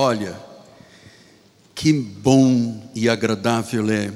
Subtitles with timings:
[0.00, 0.38] Olha,
[1.74, 4.12] que bom e agradável é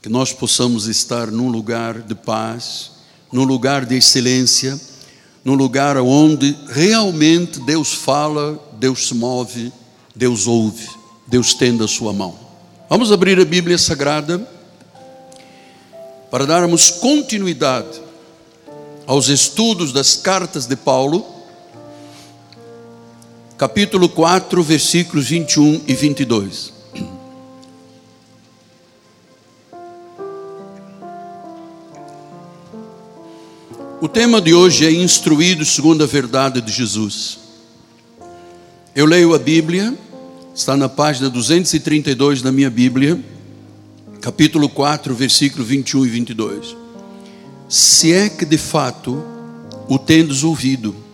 [0.00, 2.92] que nós possamos estar num lugar de paz,
[3.32, 4.80] num lugar de excelência,
[5.44, 9.72] num lugar onde realmente Deus fala, Deus se move,
[10.14, 10.88] Deus ouve,
[11.26, 12.38] Deus tende a sua mão.
[12.88, 14.48] Vamos abrir a Bíblia Sagrada
[16.30, 18.00] para darmos continuidade
[19.08, 21.39] aos estudos das cartas de Paulo,
[23.60, 26.72] capítulo 4, versículos 21 e 22.
[34.00, 37.38] O tema de hoje é instruído segundo a verdade de Jesus.
[38.96, 39.94] Eu leio a Bíblia,
[40.54, 43.22] está na página 232 da minha Bíblia,
[44.22, 46.76] capítulo 4, versículo 21 e 22.
[47.68, 49.22] Se é que de fato
[49.86, 51.09] o tendes ouvido,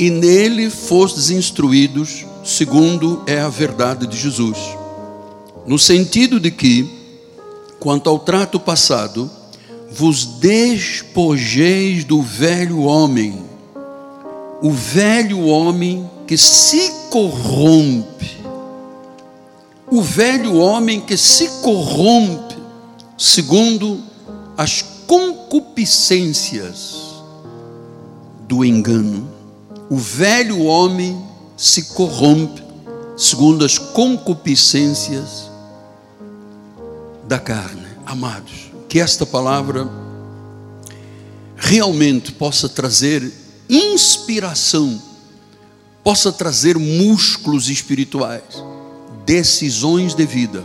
[0.00, 4.56] e nele fostes instruídos, segundo é a verdade de Jesus,
[5.66, 6.88] no sentido de que,
[7.78, 9.30] quanto ao trato passado,
[9.90, 13.44] vos despojeis do velho homem,
[14.62, 18.38] o velho homem que se corrompe,
[19.90, 22.56] o velho homem que se corrompe
[23.18, 24.00] segundo
[24.56, 26.96] as concupiscências
[28.48, 29.39] do engano.
[29.90, 31.20] O velho homem
[31.56, 32.62] se corrompe
[33.16, 35.50] segundo as concupiscências
[37.26, 37.88] da carne.
[38.06, 39.90] Amados, que esta palavra
[41.56, 43.32] realmente possa trazer
[43.68, 45.02] inspiração,
[46.04, 48.62] possa trazer músculos espirituais,
[49.26, 50.64] decisões de vida.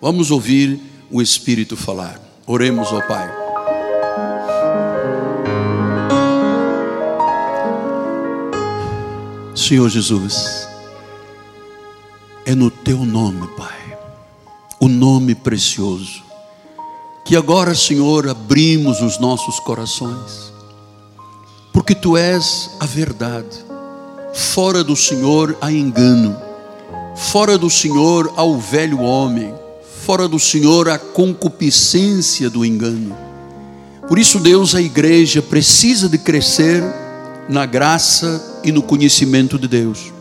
[0.00, 2.20] Vamos ouvir o Espírito falar.
[2.46, 3.41] Oremos ao Pai.
[9.62, 10.66] Senhor Jesus,
[12.44, 13.96] é no teu nome, Pai,
[14.80, 16.22] o nome precioso
[17.24, 20.52] que agora, Senhor, abrimos os nossos corações,
[21.72, 23.64] porque Tu és a verdade,
[24.34, 26.36] fora do Senhor há engano,
[27.14, 29.54] fora do Senhor há o velho homem,
[30.04, 33.16] fora do Senhor há concupiscência do engano.
[34.08, 36.82] Por isso, Deus, a igreja precisa de crescer
[37.48, 40.12] na graça e no conhecimento de Deus.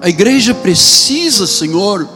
[0.00, 2.08] A igreja precisa, Senhor,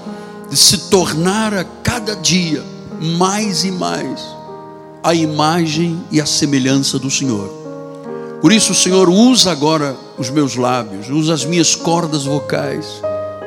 [0.48, 2.62] de se tornar a cada dia
[3.00, 4.20] mais e mais
[5.04, 7.46] a imagem e a semelhança do Senhor.
[8.40, 12.86] Por isso, Senhor, usa agora os meus lábios, usa as minhas cordas vocais,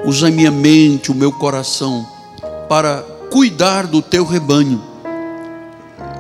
[0.05, 2.07] usa a minha mente, o meu coração,
[2.69, 4.79] para cuidar do teu rebanho.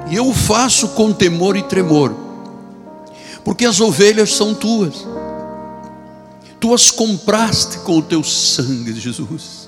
[0.09, 2.15] E eu o faço com temor e tremor,
[3.43, 5.05] porque as ovelhas são tuas,
[6.59, 9.67] tu as compraste com o teu sangue, Jesus.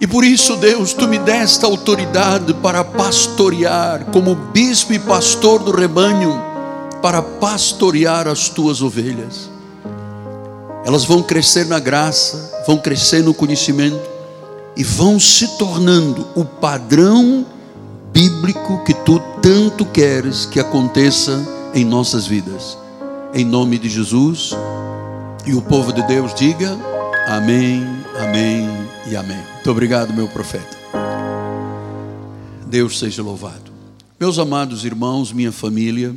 [0.00, 5.70] E por isso, Deus, tu me deste autoridade para pastorear, como bispo e pastor do
[5.70, 6.42] rebanho,
[7.00, 9.48] para pastorear as tuas ovelhas.
[10.84, 14.10] Elas vão crescer na graça, vão crescer no conhecimento
[14.76, 17.46] e vão se tornando o padrão
[18.12, 22.76] bíblico que tu tanto queres que aconteça em nossas vidas.
[23.32, 24.52] Em nome de Jesus.
[25.44, 26.78] E o povo de Deus diga:
[27.26, 27.82] Amém,
[28.16, 28.64] Amém
[29.10, 29.42] e Amém.
[29.54, 30.78] Muito obrigado, meu profeta.
[32.68, 33.72] Deus seja louvado.
[34.20, 36.14] Meus amados irmãos, minha família,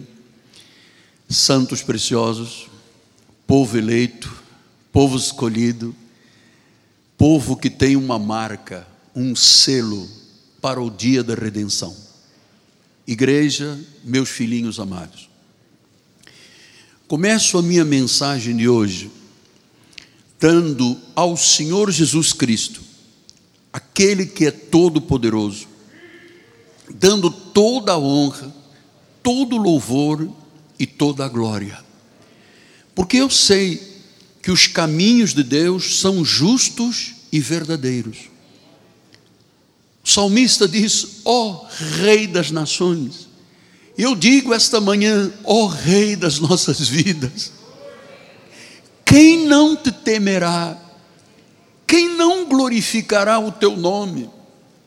[1.28, 2.68] santos preciosos,
[3.48, 4.32] povo eleito,
[4.92, 5.96] povo escolhido,
[7.18, 10.08] povo que tem uma marca, um selo
[10.62, 11.96] para o dia da redenção.
[13.08, 15.30] Igreja, meus filhinhos amados.
[17.08, 19.12] Começo a minha mensagem de hoje
[20.40, 22.82] dando ao Senhor Jesus Cristo
[23.72, 25.68] aquele que é todo poderoso,
[26.94, 28.54] dando toda a honra,
[29.22, 30.30] todo o louvor
[30.80, 31.84] e toda a glória.
[32.94, 33.96] Porque eu sei
[34.42, 38.30] que os caminhos de Deus são justos e verdadeiros.
[40.06, 41.68] O salmista diz: Ó oh,
[42.02, 43.28] Rei das nações.
[43.98, 47.52] Eu digo esta manhã: Ó oh, Rei das nossas vidas.
[49.06, 50.78] Quem não te temerá?
[51.86, 54.30] Quem não glorificará o teu nome?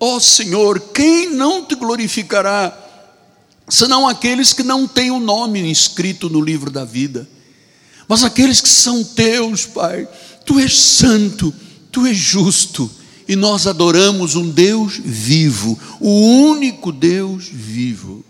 [0.00, 2.76] Ó oh, Senhor, quem não te glorificará?
[3.68, 7.28] Senão aqueles que não têm o nome inscrito no livro da vida,
[8.08, 10.08] mas aqueles que são teus, Pai.
[10.46, 11.54] Tu és santo,
[11.92, 12.90] tu és justo,
[13.28, 16.08] e nós adoramos um Deus vivo, o
[16.48, 18.24] único Deus vivo,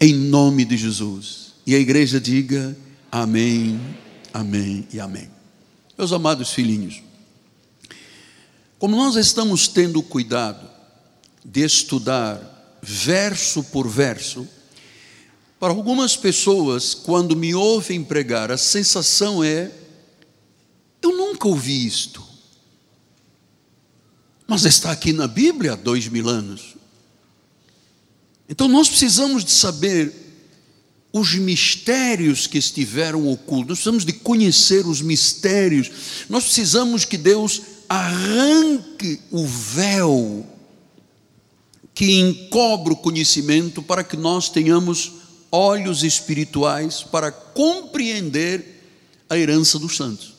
[0.00, 1.54] em nome de Jesus.
[1.66, 2.76] E a igreja diga:
[3.10, 3.80] Amém,
[4.32, 5.30] Amém e Amém.
[5.98, 7.02] Meus amados filhinhos,
[8.78, 10.66] Como nós estamos tendo cuidado
[11.44, 14.48] de estudar verso por verso,
[15.58, 19.70] para algumas pessoas, quando me ouvem pregar, a sensação é:
[21.02, 22.24] eu nunca ouvi isto.
[24.46, 26.76] Mas está aqui na Bíblia há dois mil anos.
[28.48, 30.29] Então nós precisamos de saber
[31.12, 35.90] os mistérios que estiveram ocultos, nós precisamos de conhecer os mistérios,
[36.28, 40.46] nós precisamos que Deus arranque o véu
[41.92, 45.12] que encobre o conhecimento para que nós tenhamos
[45.50, 48.80] olhos espirituais para compreender
[49.28, 50.34] a herança dos santos.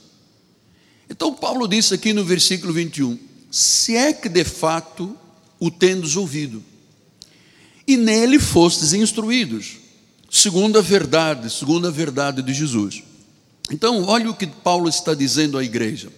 [1.09, 3.19] Então, Paulo disse aqui no versículo 21:
[3.51, 5.15] Se é que de fato
[5.59, 6.63] o tendes ouvido,
[7.85, 9.80] e nele fostes instruídos,
[10.31, 13.03] segundo a verdade, segundo a verdade de Jesus.
[13.69, 16.09] Então, olha o que Paulo está dizendo à igreja: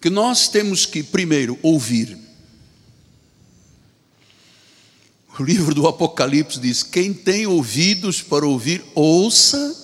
[0.00, 2.18] que nós temos que, primeiro, ouvir.
[5.38, 9.76] O livro do Apocalipse diz: quem tem ouvidos para ouvir, ouça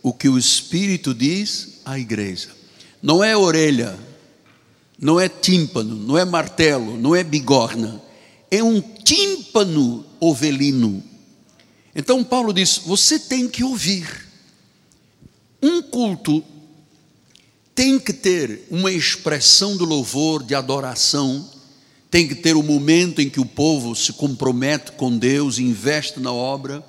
[0.00, 2.50] o que o Espírito diz à igreja.
[3.02, 3.98] Não é orelha,
[4.96, 8.00] não é tímpano, não é martelo, não é bigorna,
[8.50, 11.09] é um tímpano ovelino.
[11.94, 14.28] Então Paulo diz: você tem que ouvir.
[15.62, 16.42] Um culto
[17.74, 21.48] tem que ter uma expressão de louvor, de adoração,
[22.10, 26.20] tem que ter o um momento em que o povo se compromete com Deus, investe
[26.20, 26.84] na obra,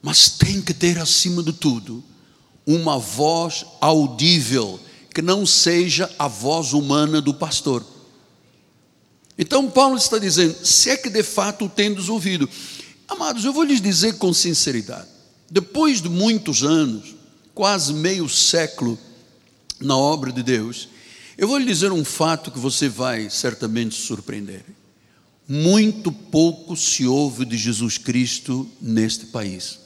[0.00, 2.02] mas tem que ter acima de tudo
[2.66, 4.78] uma voz audível,
[5.14, 7.84] que não seja a voz humana do pastor.
[9.38, 12.48] Então Paulo está dizendo: se é que de fato o tendes ouvido.
[13.08, 15.08] Amados, eu vou lhes dizer com sinceridade,
[15.50, 17.14] depois de muitos anos,
[17.54, 18.98] quase meio século
[19.80, 20.88] na obra de Deus,
[21.38, 24.64] eu vou lhe dizer um fato que você vai certamente surpreender.
[25.48, 29.78] Muito pouco se ouve de Jesus Cristo neste país.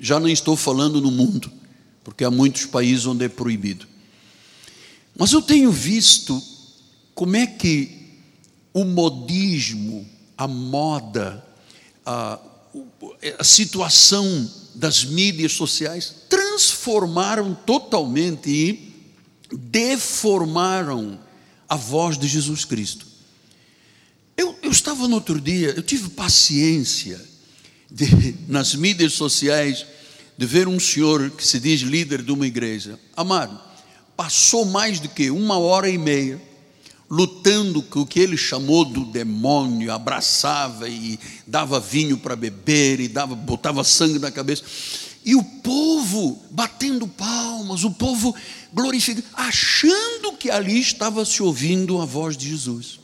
[0.00, 1.52] Já não estou falando no mundo,
[2.02, 3.86] porque há muitos países onde é proibido.
[5.18, 6.42] Mas eu tenho visto
[7.14, 8.14] como é que
[8.72, 10.06] o modismo,
[10.36, 11.45] a moda,
[12.06, 12.38] a,
[13.38, 18.94] a situação das mídias sociais transformaram totalmente e
[19.52, 21.18] deformaram
[21.68, 23.06] a voz de Jesus Cristo.
[24.36, 27.20] Eu, eu estava no outro dia, eu tive paciência
[27.90, 29.84] de, nas mídias sociais
[30.38, 33.00] de ver um senhor que se diz líder de uma igreja.
[33.16, 33.58] Amado,
[34.16, 36.40] passou mais do que uma hora e meia
[37.08, 43.08] lutando com o que ele chamou do demônio, abraçava e dava vinho para beber e
[43.08, 44.64] dava, botava sangue na cabeça.
[45.24, 48.34] E o povo batendo palmas, o povo
[48.72, 53.00] glorificando, achando que ali estava se ouvindo a voz de Jesus.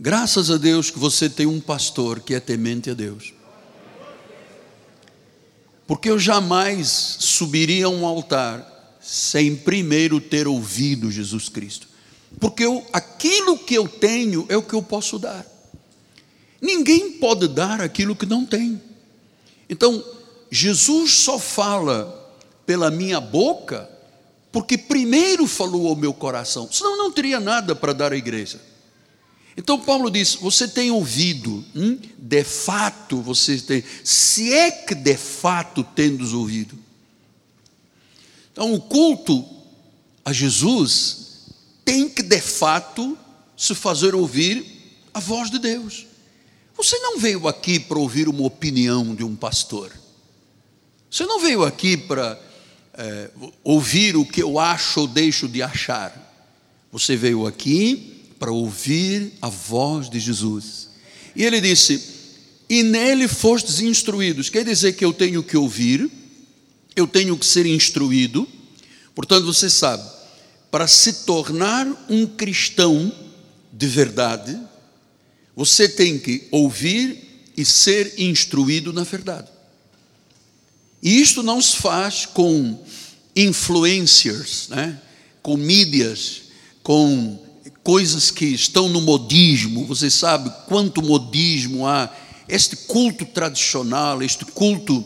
[0.00, 3.34] Graças a Deus que você tem um pastor que é temente a Deus.
[5.86, 8.67] Porque eu jamais subiria a um altar
[9.10, 11.88] sem primeiro ter ouvido Jesus Cristo.
[12.38, 15.46] Porque eu, aquilo que eu tenho é o que eu posso dar.
[16.60, 18.78] Ninguém pode dar aquilo que não tem.
[19.66, 20.04] Então,
[20.50, 23.88] Jesus só fala pela minha boca,
[24.52, 28.60] porque primeiro falou ao meu coração, senão não teria nada para dar à igreja.
[29.56, 31.98] Então Paulo diz: você tem ouvido, hum?
[32.18, 36.87] de fato você tem, se é que de fato tendes ouvido.
[38.58, 39.48] Então o culto
[40.24, 41.46] a Jesus
[41.84, 43.16] tem que de fato
[43.56, 44.66] se fazer ouvir
[45.14, 46.06] a voz de Deus.
[46.76, 49.92] Você não veio aqui para ouvir uma opinião de um pastor.
[51.08, 52.36] Você não veio aqui para
[52.94, 53.30] é,
[53.62, 56.12] ouvir o que eu acho ou deixo de achar.
[56.90, 60.88] Você veio aqui para ouvir a voz de Jesus.
[61.36, 62.02] E ele disse:
[62.68, 64.50] E nele fostes instruídos.
[64.50, 66.10] Quer dizer que eu tenho que ouvir,
[66.98, 68.48] eu tenho que ser instruído.
[69.14, 70.02] Portanto, você sabe,
[70.70, 73.12] para se tornar um cristão
[73.72, 74.58] de verdade,
[75.54, 79.48] você tem que ouvir e ser instruído na verdade.
[81.02, 82.84] E isto não se faz com
[83.34, 85.00] influencers, né?
[85.42, 86.42] com mídias,
[86.82, 87.38] com
[87.82, 89.86] coisas que estão no modismo.
[89.86, 92.12] Você sabe quanto modismo há.
[92.48, 95.04] Este culto tradicional, este culto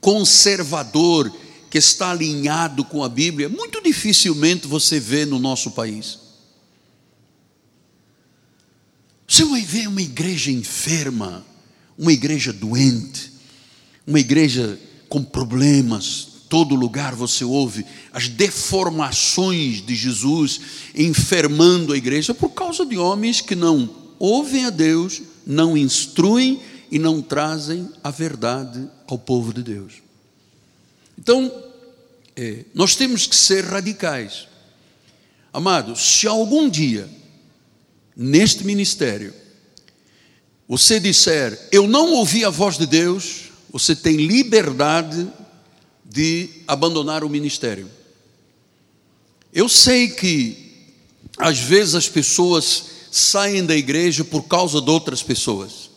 [0.00, 1.32] conservador
[1.70, 6.18] que está alinhado com a Bíblia, muito dificilmente você vê no nosso país.
[9.26, 11.44] Você vai ver uma igreja enferma,
[11.98, 13.32] uma igreja doente,
[14.06, 20.60] uma igreja com problemas, todo lugar você ouve as deformações de Jesus
[20.94, 26.98] enfermando a igreja por causa de homens que não ouvem a Deus, não instruem e
[26.98, 29.94] não trazem a verdade ao povo de Deus.
[31.18, 31.52] Então,
[32.36, 34.46] é, nós temos que ser radicais.
[35.52, 37.08] Amados, se algum dia,
[38.16, 39.34] neste ministério,
[40.68, 45.28] você disser, eu não ouvi a voz de Deus, você tem liberdade
[46.04, 47.90] de abandonar o ministério.
[49.52, 50.86] Eu sei que,
[51.38, 55.87] às vezes, as pessoas saem da igreja por causa de outras pessoas.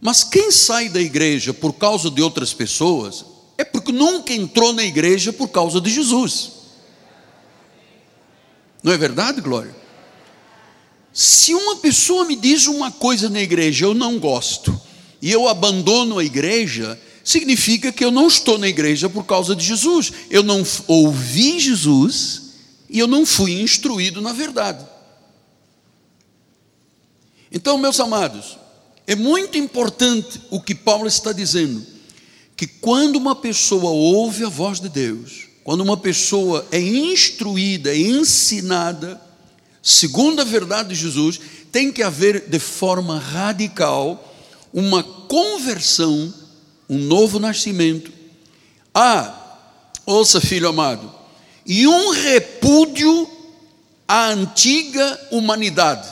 [0.00, 3.24] Mas quem sai da igreja por causa de outras pessoas
[3.56, 6.52] é porque nunca entrou na igreja por causa de Jesus.
[8.82, 9.74] Não é verdade, Glória?
[11.12, 14.80] Se uma pessoa me diz uma coisa na igreja, eu não gosto,
[15.20, 19.64] e eu abandono a igreja, significa que eu não estou na igreja por causa de
[19.64, 20.12] Jesus.
[20.30, 22.42] Eu não ouvi Jesus
[22.88, 24.86] e eu não fui instruído na verdade.
[27.50, 28.56] Então, meus amados,
[29.08, 31.82] é muito importante o que Paulo está dizendo
[32.54, 37.96] que quando uma pessoa ouve a voz de Deus, quando uma pessoa é instruída, é
[37.96, 39.18] ensinada,
[39.82, 41.40] segundo a verdade de Jesus,
[41.72, 44.30] tem que haver de forma radical
[44.74, 46.34] uma conversão,
[46.86, 48.12] um novo nascimento.
[48.92, 49.56] Ah,
[50.04, 51.10] ouça, filho amado,
[51.64, 53.26] e um repúdio
[54.06, 56.06] à antiga humanidade,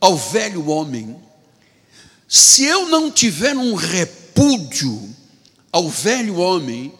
[0.00, 1.21] ao velho homem.
[2.34, 5.14] Se eu não tiver um repúdio,
[5.70, 6.90] ao velho homem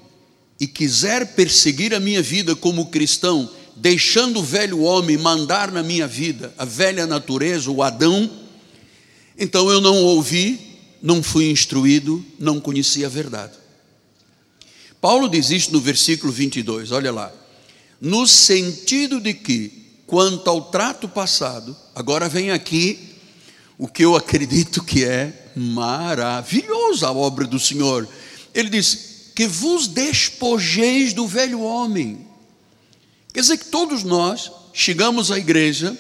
[0.61, 6.07] e quiser perseguir a minha vida como cristão, deixando o velho homem mandar na minha
[6.07, 8.31] vida, a velha natureza, o Adão,
[9.39, 10.61] então eu não ouvi,
[11.01, 13.55] não fui instruído, não conheci a verdade.
[15.01, 17.33] Paulo diz isso no versículo 22, olha lá.
[17.99, 19.73] No sentido de que,
[20.07, 23.12] quanto ao trato passado, agora vem aqui
[23.83, 28.09] o que eu acredito que é maravilhosa a obra do Senhor.
[28.55, 32.25] Ele diz: que vos despojeis do velho homem.
[33.35, 35.99] Quer dizer que todos nós chegamos à igreja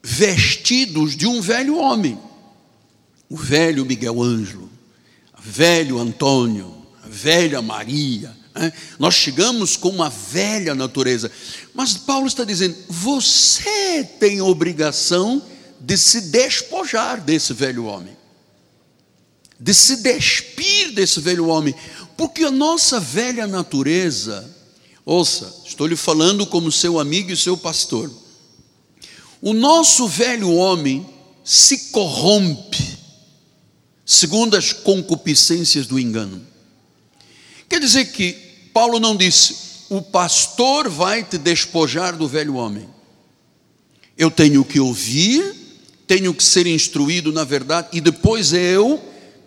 [0.00, 2.16] vestidos de um velho homem.
[3.28, 4.70] O velho Miguel Ângelo,
[5.42, 8.36] velho Antônio, a velha Maria.
[8.54, 8.72] Né?
[9.00, 11.28] Nós chegamos com uma velha natureza.
[11.74, 15.57] Mas Paulo está dizendo: você tem obrigação de
[15.96, 18.18] se despojar desse velho homem
[19.60, 21.74] de se despir desse velho homem,
[22.16, 24.48] porque a nossa velha natureza,
[25.04, 28.10] ouça, estou lhe falando como seu amigo e seu pastor,
[29.40, 31.06] o nosso velho homem
[31.44, 32.98] se corrompe,
[34.04, 36.44] segundo as concupiscências do engano.
[37.68, 38.32] Quer dizer que
[38.72, 39.56] Paulo não disse,
[39.88, 42.88] o pastor vai te despojar do velho homem.
[44.16, 45.54] Eu tenho que ouvir,
[46.08, 49.00] tenho que ser instruído na verdade, e depois eu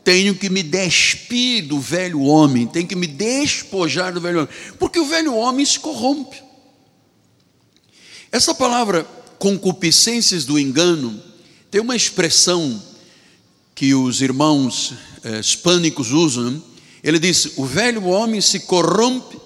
[0.03, 4.99] tenho que me despir do velho homem, tenho que me despojar do velho homem, porque
[4.99, 6.37] o velho homem se corrompe.
[8.31, 9.03] Essa palavra
[9.39, 11.21] concupiscências do engano
[11.71, 12.81] tem uma expressão
[13.73, 16.63] que os irmãos eh, hispânicos usam.
[17.03, 19.39] Ele diz: o velho homem se corrompe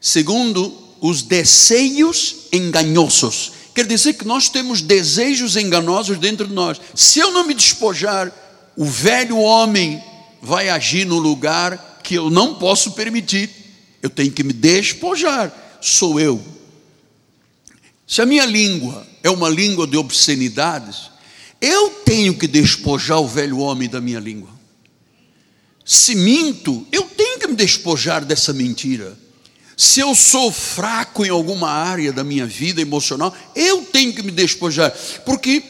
[0.00, 3.53] segundo os desejos enganosos.
[3.74, 6.80] Quer dizer que nós temos desejos enganosos dentro de nós.
[6.94, 8.32] Se eu não me despojar
[8.76, 10.02] o velho homem
[10.42, 13.50] vai agir no lugar que eu não posso permitir.
[14.02, 15.78] Eu tenho que me despojar.
[15.80, 16.42] Sou eu.
[18.06, 21.10] Se a minha língua é uma língua de obscenidades,
[21.60, 24.50] eu tenho que despojar o velho homem da minha língua.
[25.84, 29.16] Se minto, eu tenho que me despojar dessa mentira.
[29.76, 34.30] Se eu sou fraco em alguma área da minha vida emocional, eu tenho que me
[34.30, 34.92] despojar,
[35.24, 35.62] porque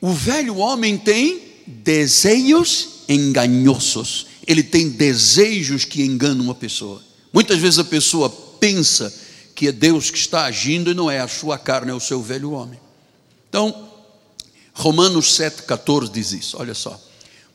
[0.00, 4.26] o velho homem tem desejos enganosos.
[4.46, 7.02] Ele tem desejos que enganam uma pessoa.
[7.32, 9.12] Muitas vezes a pessoa pensa
[9.54, 12.22] que é Deus que está agindo e não é a sua carne, é o seu
[12.22, 12.78] velho homem.
[13.48, 13.90] Então,
[14.72, 16.98] Romanos 7,14 diz isso, olha só.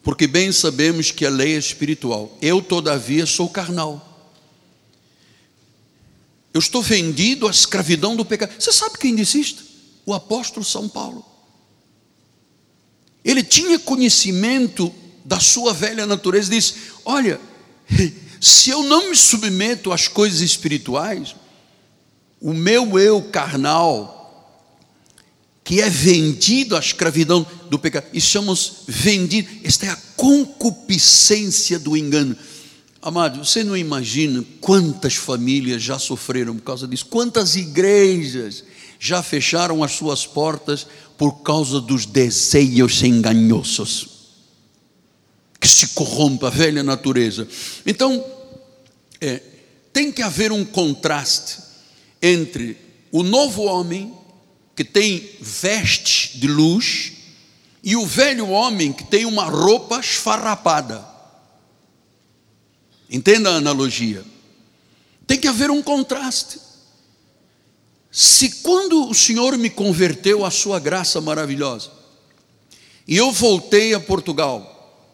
[0.03, 2.38] Porque bem sabemos que a lei é espiritual.
[2.41, 4.12] Eu, todavia, sou carnal.
[6.53, 8.53] Eu estou vendido à escravidão do pecado.
[8.60, 9.63] Você sabe quem disse isto?
[10.05, 11.25] O apóstolo São Paulo.
[13.24, 14.93] Ele tinha conhecimento
[15.25, 17.39] da sua velha natureza, disse: Olha,
[18.39, 21.36] se eu não me submeto às coisas espirituais,
[22.39, 24.19] o meu eu carnal,
[25.63, 31.95] que é vendido à escravidão do pecado, e somos vendidos, esta é a concupiscência do
[31.95, 32.38] engano.
[33.05, 38.63] Amado, você não imagina quantas famílias já sofreram por causa disso, quantas igrejas
[38.98, 44.13] já fecharam as suas portas por causa dos desejos enganosos
[45.60, 47.45] que se corrompe a velha natureza.
[47.86, 48.24] Então,
[49.19, 49.41] é,
[49.91, 51.57] tem que haver um contraste
[52.22, 52.77] entre
[53.12, 54.13] o novo homem
[54.74, 57.13] que tem vestes de luz
[57.83, 61.12] e o velho homem que tem uma roupa esfarrapada.
[63.13, 64.25] Entenda a analogia.
[65.27, 66.60] Tem que haver um contraste.
[68.12, 71.91] Se quando o Senhor me converteu à sua graça maravilhosa,
[73.08, 75.13] e eu voltei a Portugal,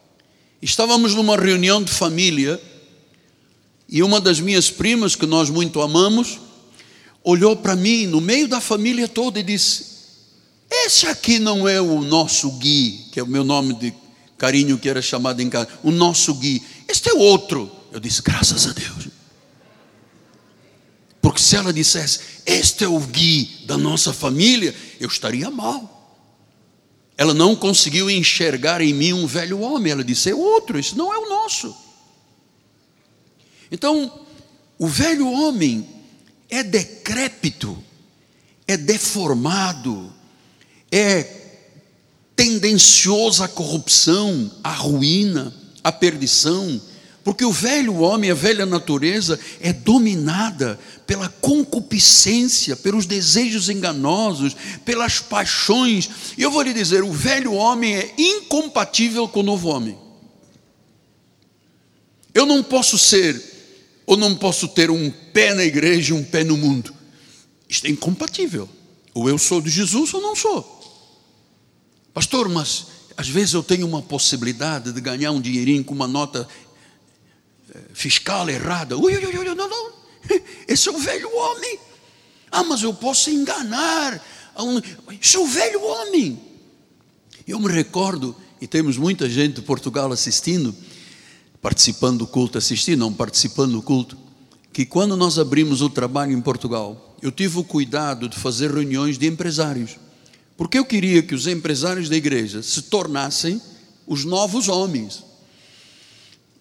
[0.62, 2.58] estávamos numa reunião de família,
[3.86, 6.40] e uma das minhas primas, que nós muito amamos,
[7.22, 9.84] olhou para mim no meio da família toda e disse:
[10.70, 13.92] Esse aqui não é o nosso Gui, que é o meu nome de
[14.38, 17.79] carinho que era chamado em casa, o nosso Gui, este é outro.
[17.92, 19.08] Eu disse, graças a Deus.
[21.20, 25.98] Porque se ela dissesse, este é o Gui da nossa família, eu estaria mal.
[27.16, 29.92] Ela não conseguiu enxergar em mim um velho homem.
[29.92, 31.76] Ela disse, é outro, isso não é o nosso.
[33.70, 34.26] Então,
[34.78, 35.86] o velho homem
[36.48, 37.76] é decrépito,
[38.66, 40.12] é deformado,
[40.90, 41.22] é
[42.34, 45.54] tendencioso à corrupção, à ruína,
[45.84, 46.80] à perdição
[47.22, 55.20] porque o velho homem, a velha natureza, é dominada pela concupiscência, pelos desejos enganosos, pelas
[55.20, 56.08] paixões.
[56.38, 59.98] E eu vou lhe dizer: o velho homem é incompatível com o novo homem.
[62.32, 63.42] Eu não posso ser,
[64.06, 66.94] ou não posso ter um pé na igreja e um pé no mundo.
[67.68, 68.68] Isto é incompatível.
[69.12, 70.78] Ou eu sou de Jesus ou não sou.
[72.14, 72.86] Pastor, mas
[73.16, 76.48] às vezes eu tenho uma possibilidade de ganhar um dinheirinho com uma nota
[77.92, 78.96] fiscal errada.
[78.96, 79.92] Ui, ui, ui, não, não.
[80.66, 81.78] Esse é o velho homem.
[82.50, 84.20] Ah, mas eu posso enganar.
[85.20, 86.40] Esse é o velho homem.
[87.46, 90.74] Eu me recordo, e temos muita gente de Portugal assistindo,
[91.62, 94.16] participando do culto, assistindo, não participando do culto,
[94.72, 99.18] que quando nós abrimos o trabalho em Portugal, eu tive o cuidado de fazer reuniões
[99.18, 99.98] de empresários,
[100.56, 103.60] porque eu queria que os empresários da igreja se tornassem
[104.06, 105.24] os novos homens.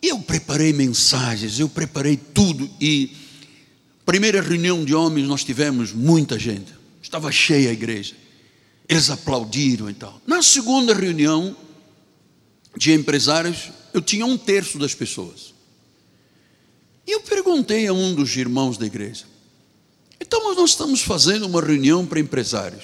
[0.01, 3.11] Eu preparei mensagens, eu preparei tudo e
[4.05, 6.73] primeira reunião de homens nós tivemos muita gente.
[7.01, 8.15] Estava cheia a igreja.
[8.87, 10.19] Eles aplaudiram e tal.
[10.25, 11.55] Na segunda reunião
[12.75, 15.53] de empresários, eu tinha um terço das pessoas.
[17.05, 19.25] E eu perguntei a um dos irmãos da igreja:
[20.21, 22.83] então nós estamos fazendo uma reunião para empresários,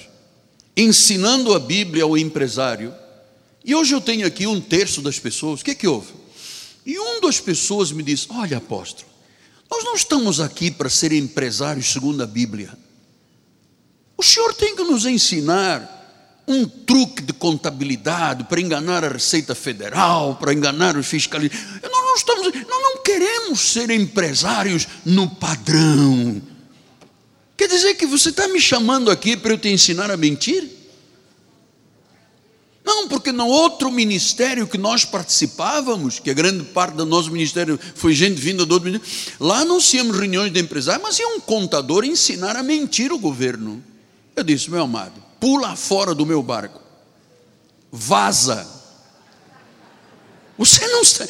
[0.76, 2.94] ensinando a Bíblia ao empresário,
[3.64, 6.12] e hoje eu tenho aqui um terço das pessoas, o que, é que houve?
[6.86, 9.08] E uma das pessoas me disse: Olha, apóstolo,
[9.68, 12.78] nós não estamos aqui para ser empresários segundo a Bíblia.
[14.16, 15.94] O senhor tem que nos ensinar
[16.48, 21.60] um truque de contabilidade para enganar a Receita Federal, para enganar os fiscalistas.
[21.82, 26.40] Nós não estamos, nós não queremos ser empresários no padrão.
[27.56, 30.70] Quer dizer que você está me chamando aqui para eu te ensinar a mentir?
[32.86, 37.76] Não, porque no outro ministério que nós participávamos, que a grande parte do nosso ministério
[37.96, 42.04] foi gente vinda do outro ministério, lá tínhamos reuniões de empresários, mas ia um contador
[42.04, 43.82] ensinar a mentir o governo.
[44.36, 46.80] Eu disse, meu amado, pula fora do meu barco,
[47.90, 48.64] vaza.
[50.56, 51.26] Você não está.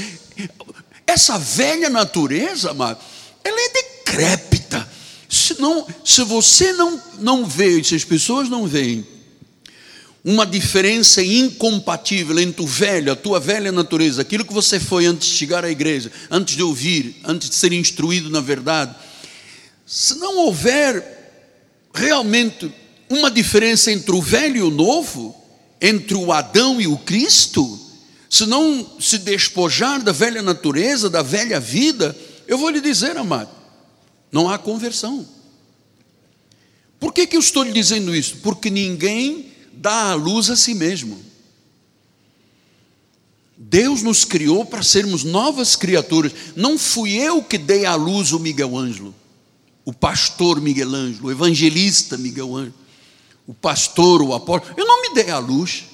[1.07, 3.01] Essa velha natureza, amado,
[3.43, 4.87] ela é decrépita.
[5.27, 9.16] Se, não, se você não, não vê, se as pessoas não veem
[10.29, 15.29] uma diferença incompatível entre o velho, a tua velha natureza, aquilo que você foi antes
[15.29, 18.93] de chegar à igreja, antes de ouvir, antes de ser instruído na verdade.
[19.87, 21.45] Se não houver
[21.95, 22.69] realmente
[23.09, 25.33] uma diferença entre o velho e o novo,
[25.81, 27.79] entre o Adão e o Cristo,
[28.29, 32.17] se não se despojar da velha natureza, da velha vida,
[32.49, 33.51] eu vou lhe dizer, amado,
[34.33, 35.25] não há conversão.
[36.99, 38.39] Por que, que eu estou lhe dizendo isso?
[38.39, 41.21] Porque ninguém dá a luz a si mesmo.
[43.57, 46.33] Deus nos criou para sermos novas criaturas.
[46.55, 49.15] Não fui eu que dei à luz o Miguel Ângelo,
[49.85, 52.75] o pastor Miguel Ângelo, o evangelista Miguel Ângelo,
[53.47, 54.75] o pastor, o apóstolo.
[54.77, 55.85] Eu não me dei à luz.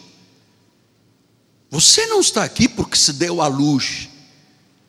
[1.70, 4.08] Você não está aqui porque se deu à luz.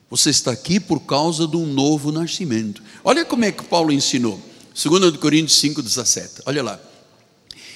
[0.10, 2.84] Você está aqui por causa de um novo nascimento.
[3.04, 4.40] Olha como é que Paulo ensinou.
[4.74, 6.42] 2 Coríntios 5,17.
[6.46, 6.80] Olha lá.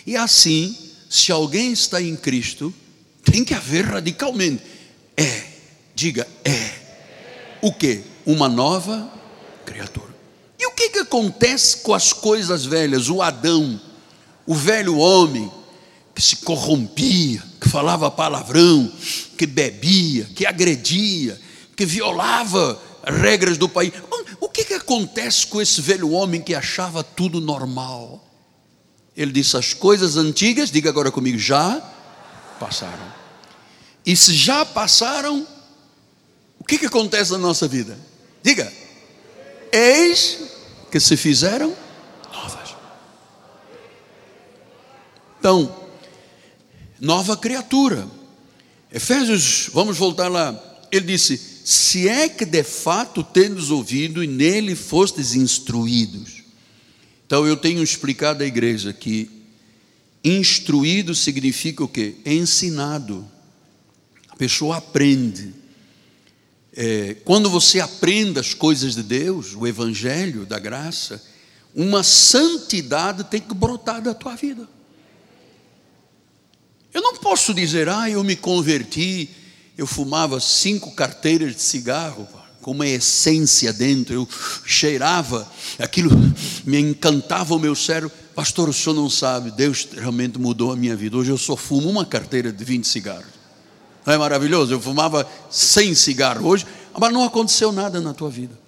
[0.06, 2.74] E assim se alguém está em Cristo,
[3.24, 4.64] tem que haver radicalmente.
[5.16, 5.44] É,
[5.96, 6.72] diga, é.
[7.62, 8.04] O que?
[8.28, 9.10] uma nova
[9.66, 10.14] criatura.
[10.60, 13.10] E o que, que acontece com as coisas velhas?
[13.10, 13.80] O Adão,
[14.46, 15.50] o velho homem,
[16.14, 18.92] que se corrompia, que falava palavrão,
[19.38, 21.40] que bebia, que agredia,
[21.76, 23.94] que violava regras do país.
[24.42, 28.27] O que, que acontece com esse velho homem que achava tudo normal?
[29.18, 31.82] Ele disse: as coisas antigas, diga agora comigo, já
[32.60, 33.12] passaram.
[34.06, 35.46] E se já passaram,
[36.60, 37.98] o que, que acontece na nossa vida?
[38.44, 38.72] Diga,
[39.72, 40.38] eis
[40.92, 41.76] que se fizeram
[42.32, 42.76] novas.
[45.40, 45.76] Então,
[47.02, 48.08] nova criatura.
[48.92, 50.56] Efésios, vamos voltar lá.
[50.92, 56.37] Ele disse: Se é que de fato tendes ouvido e nele fostes instruídos.
[57.28, 59.30] Então eu tenho explicado à igreja que
[60.24, 62.16] instruído significa o quê?
[62.26, 63.30] Ensinado.
[64.30, 65.54] A pessoa aprende.
[66.74, 71.22] É, quando você aprende as coisas de Deus, o Evangelho da graça,
[71.76, 74.66] uma santidade tem que brotar da tua vida.
[76.94, 79.30] Eu não posso dizer, ah, eu me converti,
[79.78, 82.26] eu fumava cinco carteiras de cigarro,
[82.68, 84.28] com uma essência dentro, eu
[84.66, 85.50] cheirava,
[85.80, 86.12] aquilo
[86.66, 88.12] me encantava o meu cérebro.
[88.36, 91.16] Pastor, o senhor não sabe, Deus realmente mudou a minha vida.
[91.16, 93.30] Hoje eu só fumo uma carteira de 20 cigarros.
[94.06, 94.74] Não é maravilhoso?
[94.74, 96.68] Eu fumava 100 cigarros hoje,
[97.00, 98.60] mas não aconteceu nada na tua vida.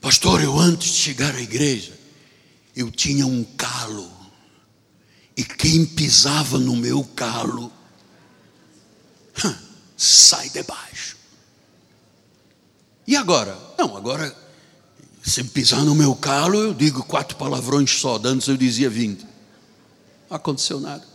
[0.00, 1.92] Pastor, eu antes de chegar à igreja,
[2.74, 4.10] eu tinha um calo.
[5.36, 7.70] E quem pisava no meu calo,
[10.00, 11.14] sai debaixo.
[13.06, 13.58] E agora?
[13.76, 14.34] Não, agora,
[15.22, 18.18] se pisar no meu calo, eu digo quatro palavrões só.
[18.24, 19.26] Antes eu dizia vinte.
[20.30, 21.06] Não aconteceu nada.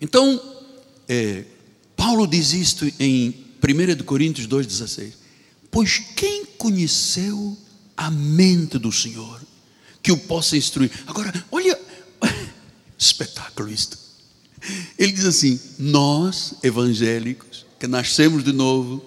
[0.00, 0.40] Então,
[1.06, 1.44] é,
[1.94, 5.12] Paulo diz isto em 1 Coríntios 2,16:
[5.70, 7.54] Pois quem conheceu
[7.94, 9.42] a mente do Senhor,
[10.02, 10.90] que o possa instruir?
[11.06, 11.78] Agora, olha,
[12.96, 14.05] espetáculo isto.
[14.98, 19.04] Ele diz assim: Nós, evangélicos, que nascemos de novo,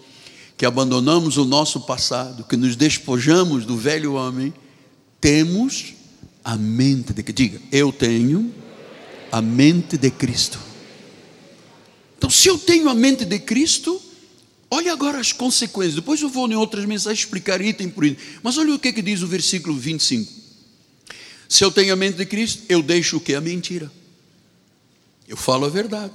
[0.57, 4.53] que abandonamos o nosso passado, que nos despojamos do velho homem,
[5.21, 5.93] temos
[6.43, 8.53] a mente de que diga, eu tenho
[9.31, 10.59] a mente de Cristo.
[12.17, 14.01] Então, se eu tenho a mente de Cristo,
[14.69, 15.95] olha agora as consequências.
[15.95, 18.21] Depois eu vou em outras mensagens explicar item por item.
[18.43, 20.31] Mas olha o que, é que diz o versículo 25.
[21.47, 23.33] Se eu tenho a mente de Cristo, eu deixo o que?
[23.33, 23.89] A mentira.
[25.29, 26.13] Eu falo a verdade.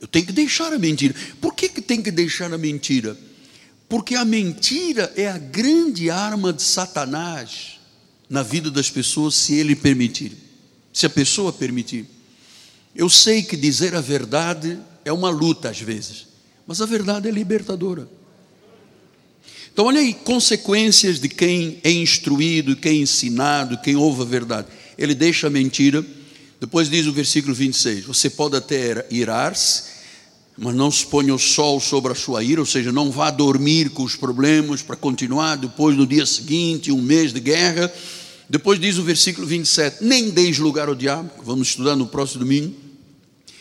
[0.00, 1.14] Eu tenho que deixar a mentira.
[1.40, 3.16] Por que, que tem que deixar a mentira?
[3.88, 7.78] Porque a mentira é a grande arma de Satanás
[8.28, 10.32] na vida das pessoas, se ele permitir.
[10.92, 12.06] Se a pessoa permitir.
[12.96, 16.26] Eu sei que dizer a verdade é uma luta às vezes,
[16.66, 18.08] mas a verdade é libertadora.
[19.72, 24.68] Então, olha aí, consequências de quem é instruído, quem é ensinado, quem ouve a verdade.
[24.96, 26.04] Ele deixa a mentira.
[26.64, 29.82] Depois diz o versículo 26: Você pode até irar-se,
[30.56, 33.90] mas não se ponha o sol sobre a sua ira, ou seja, não vá dormir
[33.90, 37.92] com os problemas para continuar depois no dia seguinte, um mês de guerra.
[38.48, 42.74] Depois diz o versículo 27, nem deis lugar ao diabo, vamos estudar no próximo domingo.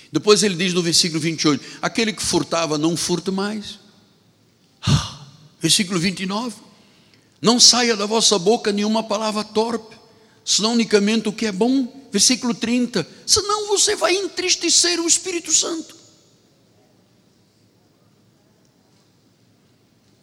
[0.10, 3.80] Depois ele diz no versículo 28, aquele que furtava, não furte mais.
[5.60, 6.56] Versículo 29,
[7.42, 9.94] não saia da vossa boca nenhuma palavra torpe,
[10.46, 12.03] senão unicamente o que é bom.
[12.13, 15.95] Versículo 30, senão você vai entristecer o Espírito Santo.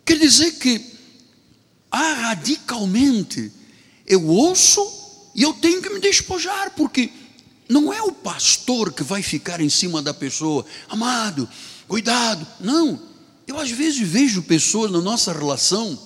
[0.04, 0.80] Quer dizer que,
[1.90, 3.50] ah, radicalmente,
[4.06, 4.80] eu ouço
[5.34, 7.10] e eu tenho que me despojar, porque
[7.68, 11.48] não é o pastor que vai ficar em cima da pessoa, amado,
[11.88, 12.46] cuidado.
[12.60, 13.02] Não,
[13.48, 15.98] eu às vezes vejo pessoas na nossa relação,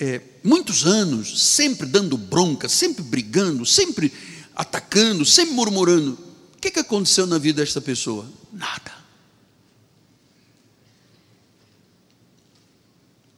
[0.00, 4.10] é, muitos anos, sempre dando bronca, sempre brigando, sempre
[4.56, 6.18] atacando, sempre murmurando.
[6.56, 8.26] O que, que aconteceu na vida desta pessoa?
[8.52, 8.96] Nada.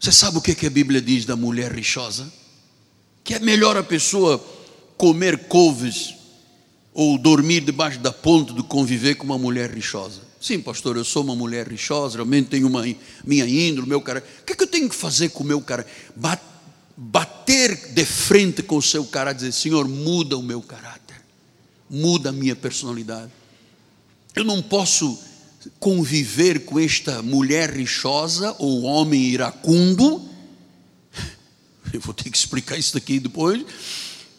[0.00, 2.32] Você sabe o que, que a Bíblia diz da mulher rixosa?
[3.24, 4.38] Que é melhor a pessoa
[4.96, 6.14] comer couves
[6.94, 10.22] ou dormir debaixo da ponte do conviver com uma mulher rixosa.
[10.40, 12.84] Sim, pastor, eu sou uma mulher rixosa, realmente tenho uma,
[13.24, 14.24] minha índole, meu cara.
[14.40, 15.84] O que, é que eu tenho que fazer com o meu cara?
[16.96, 20.97] Bater de frente com o seu cara, dizer: Senhor, muda o meu caráter,
[21.90, 23.30] muda a minha personalidade.
[24.34, 25.18] Eu não posso
[25.80, 30.22] conviver com esta mulher rixosa ou homem iracundo,
[31.92, 33.64] eu vou ter que explicar isso daqui depois,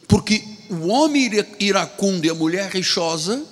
[0.07, 3.45] porque o homem iracundo e a mulher rixosa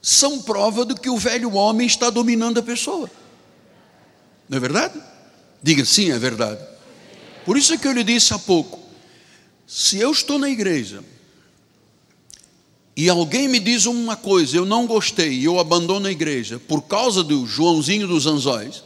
[0.00, 3.10] são prova de que o velho homem está dominando a pessoa.
[4.48, 5.00] Não é verdade?
[5.62, 6.60] Diga sim, é verdade.
[7.44, 8.80] Por isso é que eu lhe disse há pouco:
[9.66, 11.02] se eu estou na igreja
[12.98, 17.22] e alguém me diz uma coisa, eu não gostei eu abandono a igreja por causa
[17.22, 18.82] do Joãozinho dos Anzóis,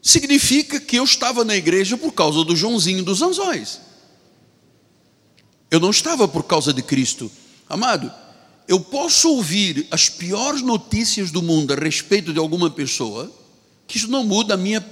[0.00, 3.78] significa que eu estava na igreja por causa do Joãozinho dos Anzóis.
[5.70, 7.30] Eu não estava por causa de Cristo.
[7.68, 8.10] Amado,
[8.66, 13.30] eu posso ouvir as piores notícias do mundo a respeito de alguma pessoa,
[13.86, 14.82] que isso não muda a minha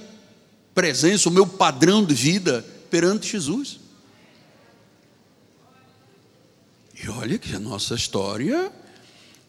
[0.75, 3.80] presença, o meu padrão de vida perante Jesus.
[7.03, 8.71] E olha que a nossa história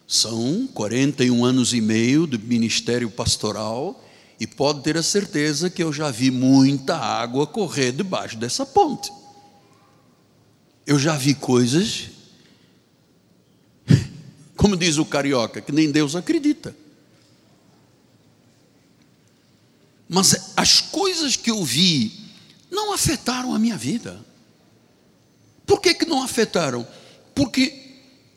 [0.06, 4.02] são 41 anos e meio de ministério pastoral
[4.40, 9.12] e pode ter a certeza que eu já vi muita água correr debaixo dessa ponte.
[10.86, 12.08] Eu já vi coisas,
[14.56, 16.74] como diz o carioca, que nem Deus acredita.
[20.08, 22.12] Mas as coisas que eu vi
[22.70, 24.24] não afetaram a minha vida.
[25.66, 26.86] Por que, que não afetaram?
[27.34, 27.82] Porque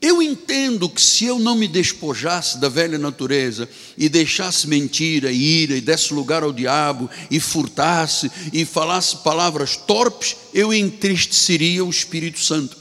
[0.00, 5.76] eu entendo que se eu não me despojasse da velha natureza e deixasse mentira, ira
[5.76, 12.40] e desse lugar ao diabo e furtasse e falasse palavras torpes, eu entristeceria o Espírito
[12.40, 12.76] Santo.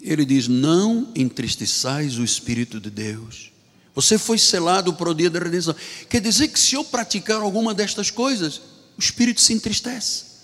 [0.00, 3.50] Ele diz: Não entristeçais o Espírito de Deus.
[3.94, 5.74] Você foi selado para o dia da redenção.
[6.08, 8.60] Quer dizer que se eu praticar alguma destas coisas,
[8.96, 10.35] o Espírito se entristece.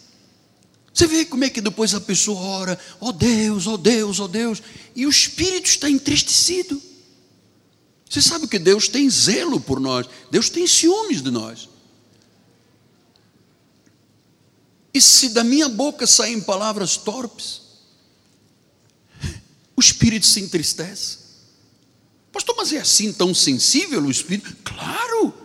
[0.93, 4.21] Você vê como é que depois a pessoa ora, ó oh Deus, ó oh Deus,
[4.21, 4.63] ó oh Deus,
[4.95, 6.81] e o espírito está entristecido.
[8.09, 11.69] Você sabe que Deus tem zelo por nós, Deus tem ciúmes de nós.
[14.93, 17.63] E se da minha boca saem palavras torpes,
[19.75, 21.23] o espírito se entristece.
[22.31, 24.55] Pastor, mas é assim tão sensível o espírito?
[24.63, 25.42] Claro!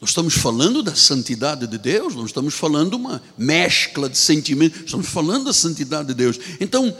[0.00, 5.08] Nós estamos falando da santidade de Deus, não estamos falando uma mescla de sentimentos, estamos
[5.08, 6.38] falando da santidade de Deus.
[6.60, 6.96] Então,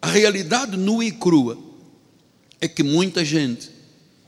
[0.00, 1.58] a realidade nua e crua
[2.60, 3.68] é que muita gente,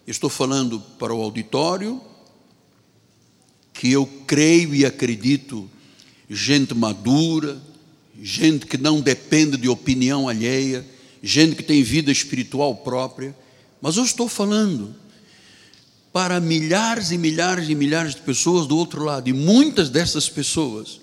[0.05, 2.01] estou falando para o auditório,
[3.73, 5.71] que eu creio e acredito,
[6.29, 7.61] gente madura,
[8.21, 10.85] gente que não depende de opinião alheia,
[11.23, 13.37] gente que tem vida espiritual própria,
[13.81, 14.93] mas eu estou falando
[16.17, 20.99] para milhares e milhares e milhares de pessoas do outro lado, e muitas dessas pessoas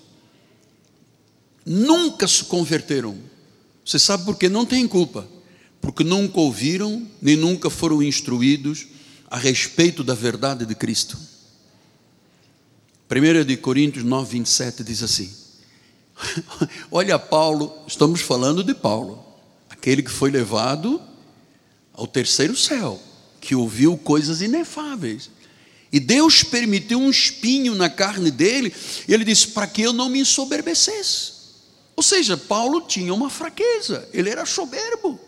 [1.64, 3.16] nunca se converteram.
[3.86, 4.48] Você sabe por quê?
[4.48, 5.24] Não tem culpa,
[5.80, 8.88] porque nunca ouviram, nem nunca foram instruídos
[9.30, 11.16] a respeito da verdade de Cristo.
[13.08, 15.32] 1 de Coríntios 9, 27 diz assim:
[16.90, 19.24] Olha, Paulo, estamos falando de Paulo,
[19.70, 21.00] aquele que foi levado
[21.92, 23.00] ao terceiro céu
[23.44, 25.30] que ouviu coisas inefáveis.
[25.92, 28.74] E Deus permitiu um espinho na carne dele,
[29.06, 31.34] e ele disse: para que eu não me ensoberbecesse.
[31.94, 35.20] Ou seja, Paulo tinha uma fraqueza, ele era soberbo.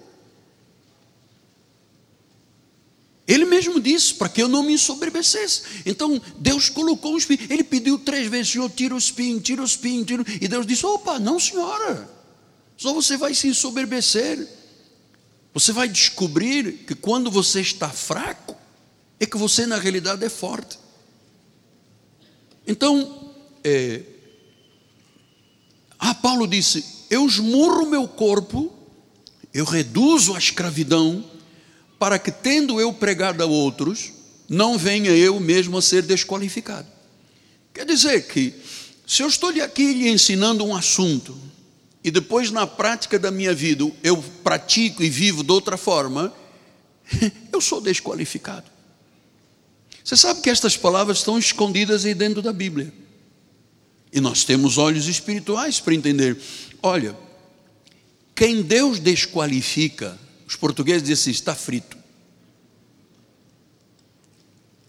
[3.28, 5.82] Ele mesmo disse, para que eu não me ensoberbecesse.
[5.84, 7.40] Então, Deus colocou um espinho.
[7.50, 10.24] Ele pediu três vezes, Senhor, tira o espinho, tira o espinho, tira.
[10.40, 12.08] E Deus disse, opa, não senhora.
[12.76, 14.46] Só você vai se ensoberbecer.
[15.56, 18.54] Você vai descobrir que quando você está fraco,
[19.18, 20.78] é que você na realidade é forte.
[22.66, 23.32] Então,
[23.64, 24.02] é,
[25.98, 28.70] ah, Paulo disse: Eu esmurro meu corpo,
[29.54, 31.24] eu reduzo a escravidão,
[31.98, 34.12] para que, tendo eu pregado a outros,
[34.46, 36.86] não venha eu mesmo a ser desqualificado.
[37.72, 38.52] Quer dizer que,
[39.06, 41.34] se eu estou aqui lhe ensinando um assunto,
[42.06, 46.32] e depois na prática da minha vida eu pratico e vivo de outra forma,
[47.52, 48.70] eu sou desqualificado.
[50.04, 52.94] Você sabe que estas palavras estão escondidas aí dentro da Bíblia.
[54.12, 56.40] E nós temos olhos espirituais para entender.
[56.80, 57.16] Olha,
[58.36, 60.16] quem Deus desqualifica,
[60.46, 61.98] os portugueses dizem assim, está frito.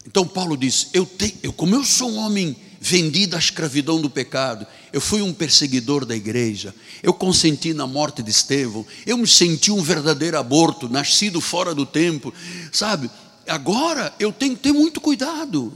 [0.06, 4.09] Então Paulo disse: eu tenho, eu, como eu sou um homem vendido à escravidão do
[4.09, 4.65] pecado.
[4.93, 6.73] Eu fui um perseguidor da igreja.
[7.01, 8.85] Eu consenti na morte de Estevão.
[9.05, 12.33] Eu me senti um verdadeiro aborto, nascido fora do tempo.
[12.71, 13.09] Sabe?
[13.47, 15.73] Agora eu tenho que ter muito cuidado.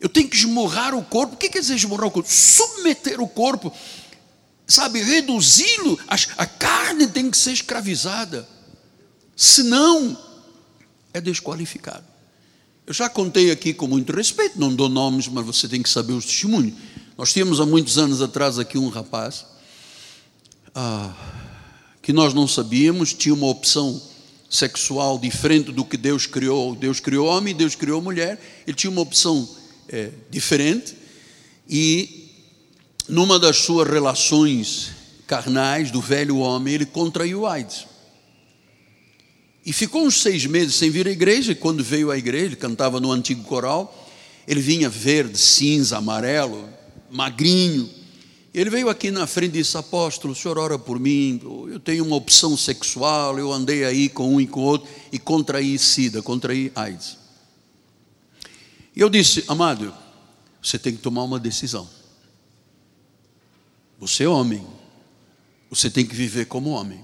[0.00, 1.34] Eu tenho que esmurrar o corpo.
[1.34, 2.30] O que quer dizer esmurrar o corpo?
[2.30, 3.72] Submeter o corpo.
[4.66, 5.02] Sabe?
[5.02, 5.98] Reduzi-lo.
[6.36, 8.48] A carne tem que ser escravizada.
[9.36, 10.16] Senão,
[11.12, 12.13] é desqualificado.
[12.86, 16.12] Eu já contei aqui com muito respeito, não dou nomes, mas você tem que saber
[16.12, 16.74] os testemunhos.
[17.16, 19.46] Nós tínhamos há muitos anos atrás aqui um rapaz
[20.74, 21.14] ah,
[22.02, 24.02] que nós não sabíamos, tinha uma opção
[24.50, 26.74] sexual diferente do que Deus criou.
[26.74, 28.38] Deus criou homem, Deus criou mulher.
[28.66, 29.48] Ele tinha uma opção
[29.88, 30.94] é, diferente
[31.68, 32.30] e
[33.08, 34.90] numa das suas relações
[35.26, 37.86] carnais do velho homem, ele contraiu AIDS.
[39.64, 42.56] E ficou uns seis meses sem vir à igreja, e quando veio à igreja, ele
[42.56, 44.06] cantava no antigo coral,
[44.46, 46.68] ele vinha verde, cinza, amarelo,
[47.10, 47.88] magrinho.
[48.52, 52.04] Ele veio aqui na frente e disse: Apóstolo, o senhor ora por mim, eu tenho
[52.04, 56.70] uma opção sexual, eu andei aí com um e com outro e contraí SIDA, contraí
[56.74, 57.16] AIDS.
[58.94, 59.94] E eu disse: Amado,
[60.62, 61.88] você tem que tomar uma decisão.
[63.98, 64.64] Você é homem,
[65.70, 67.02] você tem que viver como homem.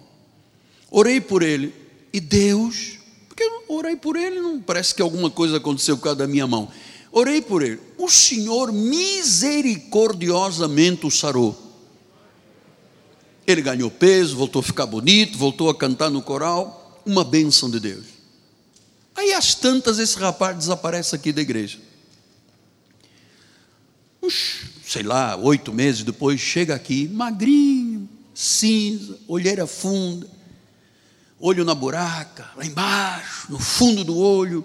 [0.90, 1.79] Orei por ele
[2.12, 6.18] e Deus, porque eu orei por ele, não parece que alguma coisa aconteceu por causa
[6.18, 6.70] da minha mão.
[7.12, 7.80] Orei por ele.
[7.98, 11.66] O Senhor misericordiosamente o sarou.
[13.46, 17.02] Ele ganhou peso, voltou a ficar bonito, voltou a cantar no coral.
[17.04, 18.04] Uma bênção de Deus.
[19.16, 21.78] Aí, às tantas, esse rapaz desaparece aqui da igreja.
[24.86, 30.28] Sei lá, oito meses depois, chega aqui, magrinho, cinza, olheira funda,
[31.40, 34.64] olho na buraca, lá embaixo, no fundo do olho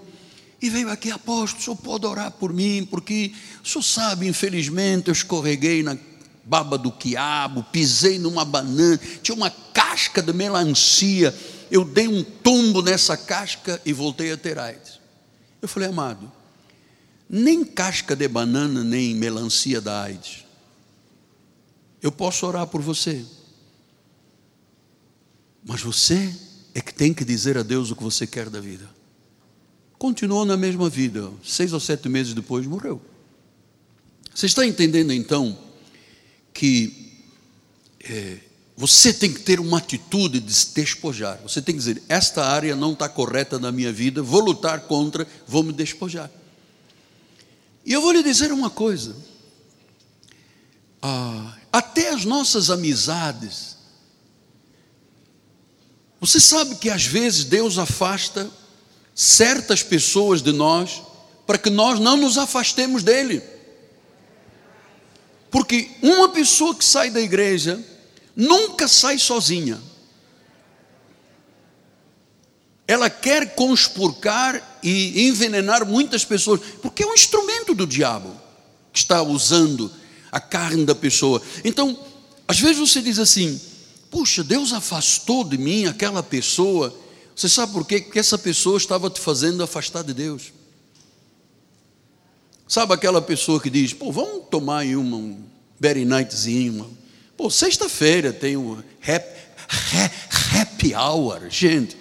[0.60, 5.08] e veio aqui, apóstolo, o senhor pode orar por mim, porque o senhor sabe, infelizmente,
[5.08, 5.96] eu escorreguei na
[6.44, 11.34] baba do quiabo, pisei numa banana, tinha uma casca de melancia,
[11.70, 14.98] eu dei um tombo nessa casca e voltei a ter AIDS.
[15.60, 16.30] Eu falei, amado,
[17.28, 20.44] nem casca de banana, nem melancia da AIDS.
[22.00, 23.24] Eu posso orar por você,
[25.64, 26.32] mas você
[26.76, 28.88] é que tem que dizer a Deus o que você quer da vida
[29.98, 31.30] continuou na mesma vida.
[31.44, 33.00] Seis ou sete meses depois morreu.
[34.34, 35.58] Você está entendendo então
[36.52, 37.12] que
[38.04, 38.38] é,
[38.76, 41.40] você tem que ter uma atitude de se despojar.
[41.42, 45.26] Você tem que dizer: esta área não está correta na minha vida, vou lutar contra,
[45.46, 46.30] vou me despojar.
[47.84, 49.16] E eu vou lhe dizer uma coisa:
[51.00, 53.75] ah, até as nossas amizades,
[56.20, 58.50] você sabe que às vezes Deus afasta
[59.14, 61.02] certas pessoas de nós
[61.46, 63.42] para que nós não nos afastemos dele.
[65.50, 67.82] Porque uma pessoa que sai da igreja
[68.34, 69.80] nunca sai sozinha.
[72.88, 78.32] Ela quer conspurcar e envenenar muitas pessoas, porque é um instrumento do diabo
[78.92, 79.90] que está usando
[80.30, 81.42] a carne da pessoa.
[81.64, 81.98] Então,
[82.46, 83.60] às vezes você diz assim:
[84.16, 86.96] puxa, Deus afastou de mim aquela pessoa
[87.36, 88.00] você sabe por quê?
[88.00, 90.54] Porque essa pessoa estava te fazendo afastar de Deus.
[92.66, 95.44] Sabe aquela pessoa que diz, pô, vamos tomar aí uma, um
[95.78, 96.96] berry nightzinho.
[97.36, 99.38] Pô, sexta-feira tem o happy,
[100.58, 101.50] happy hour.
[101.50, 101.94] Gente,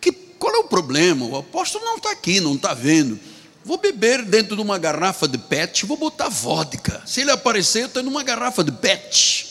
[0.00, 1.26] que, qual é o problema?
[1.26, 3.18] O apóstolo não está aqui, não está vendo.
[3.64, 7.02] Vou beber dentro de uma garrafa de pet, vou botar vodka.
[7.04, 9.48] Se ele aparecer, eu estou numa garrafa de pet.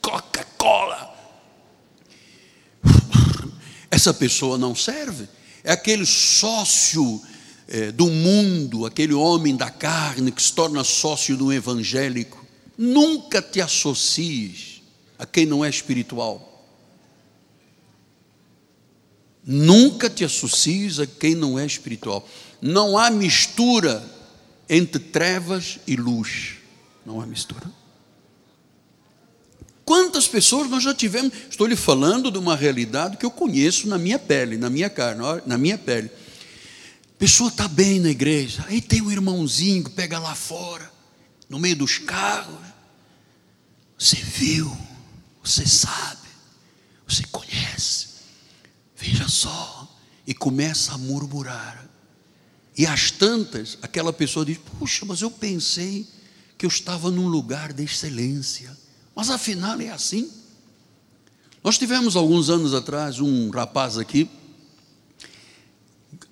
[0.00, 1.13] Coca-Cola
[3.94, 5.28] essa pessoa não serve.
[5.62, 7.22] É aquele sócio
[7.68, 12.44] é, do mundo, aquele homem da carne que se torna sócio do evangélico.
[12.76, 14.82] Nunca te associes
[15.16, 16.50] a quem não é espiritual.
[19.46, 22.28] Nunca te associes a quem não é espiritual.
[22.60, 24.04] Não há mistura
[24.68, 26.56] entre trevas e luz.
[27.06, 27.70] Não há mistura.
[29.94, 31.32] Quantas pessoas nós já tivemos?
[31.48, 35.22] Estou lhe falando de uma realidade que eu conheço na minha pele, na minha carne,
[35.46, 36.10] na minha pele.
[37.16, 40.90] Pessoa está bem na igreja, aí tem um irmãozinho que pega lá fora,
[41.48, 42.58] no meio dos carros.
[43.96, 44.76] Você viu,
[45.44, 46.26] você sabe,
[47.06, 48.08] você conhece,
[48.96, 51.88] veja só, e começa a murmurar.
[52.76, 56.04] E às tantas, aquela pessoa diz: Puxa, mas eu pensei
[56.58, 58.76] que eu estava num lugar de excelência
[59.14, 60.30] mas afinal é assim.
[61.62, 64.28] Nós tivemos alguns anos atrás um rapaz aqui,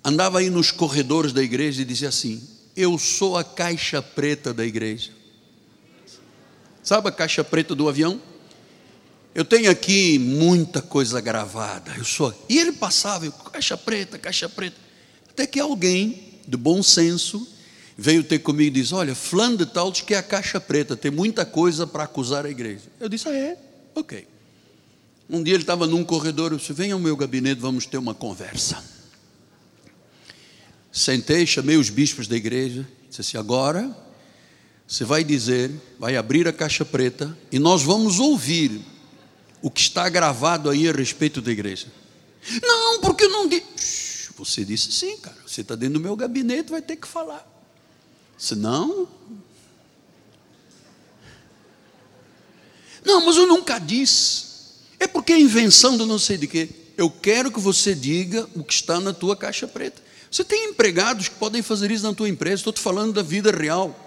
[0.03, 4.65] andava aí nos corredores da igreja e dizia assim: Eu sou a caixa preta da
[4.65, 5.11] igreja.
[6.83, 8.21] Sabe a caixa preta do avião?
[9.33, 11.91] Eu tenho aqui muita coisa gravada.
[11.97, 12.33] Eu sou.
[12.47, 14.77] E ele passava, caixa preta, caixa preta.
[15.29, 17.47] Até que alguém de bom senso
[17.97, 20.95] veio ter comigo e disse: Olha, fulano de tal diz que é a caixa preta,
[20.95, 22.83] tem muita coisa para acusar a igreja.
[22.99, 23.57] Eu disse: Ah, é?
[23.95, 24.27] Ok.
[25.29, 28.13] Um dia ele estava num corredor, eu disse: Venha ao meu gabinete, vamos ter uma
[28.13, 28.83] conversa.
[30.91, 33.95] Sentei, chamei os bispos da igreja, disse assim: Agora
[34.87, 38.81] você vai dizer, vai abrir a caixa preta e nós vamos ouvir
[39.61, 41.87] o que está gravado aí a respeito da igreja.
[42.61, 44.31] Não, porque eu não disse.
[44.35, 45.37] Você disse sim, cara.
[45.47, 47.52] Você está dentro do meu gabinete, vai ter que falar.
[48.37, 49.07] Senão.
[53.05, 54.53] Não, mas eu nunca disse.
[54.99, 56.69] É porque é invenção do não sei de quê.
[56.97, 60.01] Eu quero que você diga o que está na tua caixa preta.
[60.29, 62.55] Você tem empregados que podem fazer isso na tua empresa.
[62.55, 63.99] Estou te falando da vida real.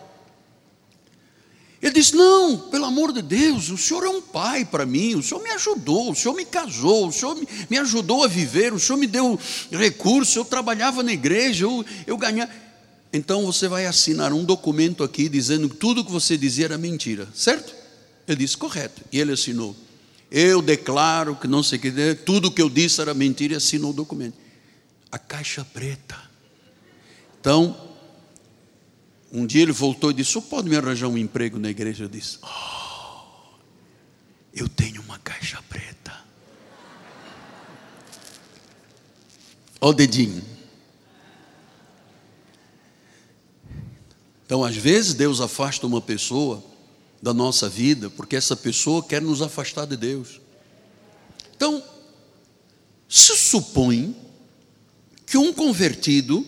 [1.80, 5.22] Ele disse: Não, pelo amor de Deus, o senhor é um pai para mim, o
[5.22, 7.36] senhor me ajudou, o senhor me casou, o senhor
[7.68, 9.38] me, ajudou a viver, o senhor me deu
[9.70, 12.50] recursos, eu trabalhava na igreja, eu, eu ganhava.
[13.12, 17.28] Então você vai assinar um documento aqui dizendo que tudo que você dizia era mentira,
[17.34, 17.74] certo?
[18.26, 19.02] Ele disse: Correto.
[19.12, 19.74] E ele assinou.
[20.30, 23.90] Eu declaro que não sei o que, tudo que eu disse era mentira e assinou
[23.90, 24.36] o documento.
[25.11, 26.16] A caixa preta.
[27.40, 27.76] Então,
[29.32, 32.04] um dia ele voltou e disse: O pode me arranjar um emprego na igreja?
[32.04, 33.54] Eu disse: Oh,
[34.52, 36.12] eu tenho uma caixa preta.
[39.80, 40.55] Ó o dedinho.
[44.47, 46.64] Então, às vezes, Deus afasta uma pessoa
[47.20, 50.40] da nossa vida porque essa pessoa quer nos afastar de Deus.
[51.57, 51.82] Então,
[53.09, 54.14] se supõe
[55.26, 56.47] que um convertido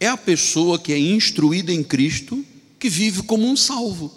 [0.00, 2.44] é a pessoa que é instruída em Cristo,
[2.78, 4.12] que vive como um salvo.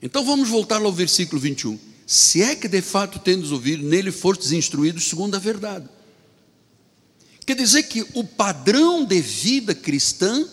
[0.00, 1.78] Então vamos voltar ao versículo 21.
[2.06, 5.86] Se é que de fato tendes ouvido, nele fostes instruídos segundo a verdade.
[7.44, 10.46] Quer dizer que o padrão de vida cristã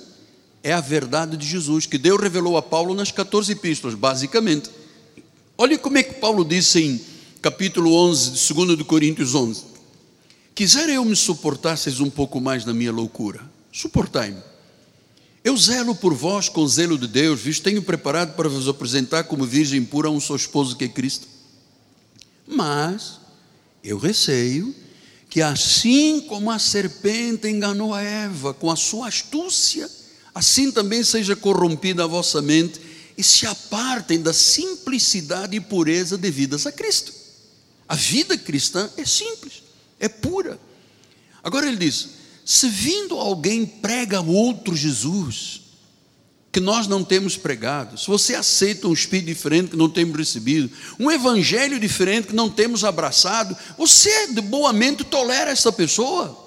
[0.63, 4.69] é a verdade de Jesus, que Deus revelou a Paulo nas 14 epístolas, basicamente.
[5.57, 7.01] Olha como é que Paulo disse em
[7.41, 9.63] capítulo 11, 2 de Coríntios 11:
[10.53, 13.41] Quiser eu me suportasseis um pouco mais na minha loucura,
[13.71, 14.41] suportai-me.
[15.43, 19.45] Eu zelo por vós com zelo de Deus, visto tenho preparado para vos apresentar como
[19.45, 21.27] virgem pura um só esposo que é Cristo.
[22.45, 23.19] Mas
[23.83, 24.75] eu receio
[25.29, 29.89] que assim como a serpente enganou a Eva com a sua astúcia,
[30.37, 32.79] assim também seja corrompida a vossa mente
[33.17, 37.11] e se apartem da simplicidade e pureza devidas a Cristo.
[37.89, 39.63] A vida cristã é simples,
[39.99, 40.59] é pura.
[41.43, 42.09] Agora ele diz:
[42.45, 45.61] se vindo alguém prega outro Jesus,
[46.51, 50.69] que nós não temos pregado, se você aceita um espírito diferente que não temos recebido,
[50.99, 56.46] um evangelho diferente que não temos abraçado, você de boamente tolera essa pessoa.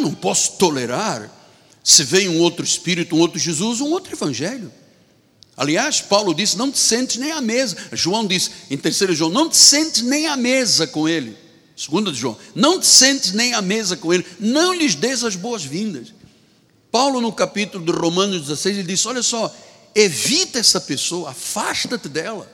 [0.00, 1.30] Eu não posso tolerar
[1.84, 4.72] se vem um outro espírito, um outro Jesus, um outro evangelho.
[5.54, 7.76] Aliás, Paulo disse: não te sentes nem à mesa.
[7.92, 11.36] João disse em 3 João: não te sentes nem à mesa com ele.
[11.76, 15.34] Segunda de João, não te sentes nem à mesa com ele, não lhes des as
[15.34, 16.12] boas-vindas.
[16.90, 19.54] Paulo, no capítulo de Romanos 16, ele diz: Olha só,
[19.94, 22.50] evita essa pessoa, afasta-te dela.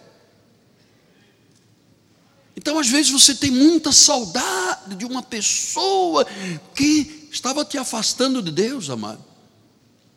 [2.56, 6.26] Então, às vezes, você tem muita saudade de uma pessoa
[6.74, 9.22] que estava te afastando de Deus, amado.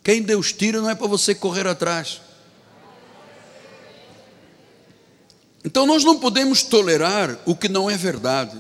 [0.04, 2.22] Quem Deus tira não é para você correr atrás.
[5.64, 8.58] Então, nós não podemos tolerar o que não é verdade.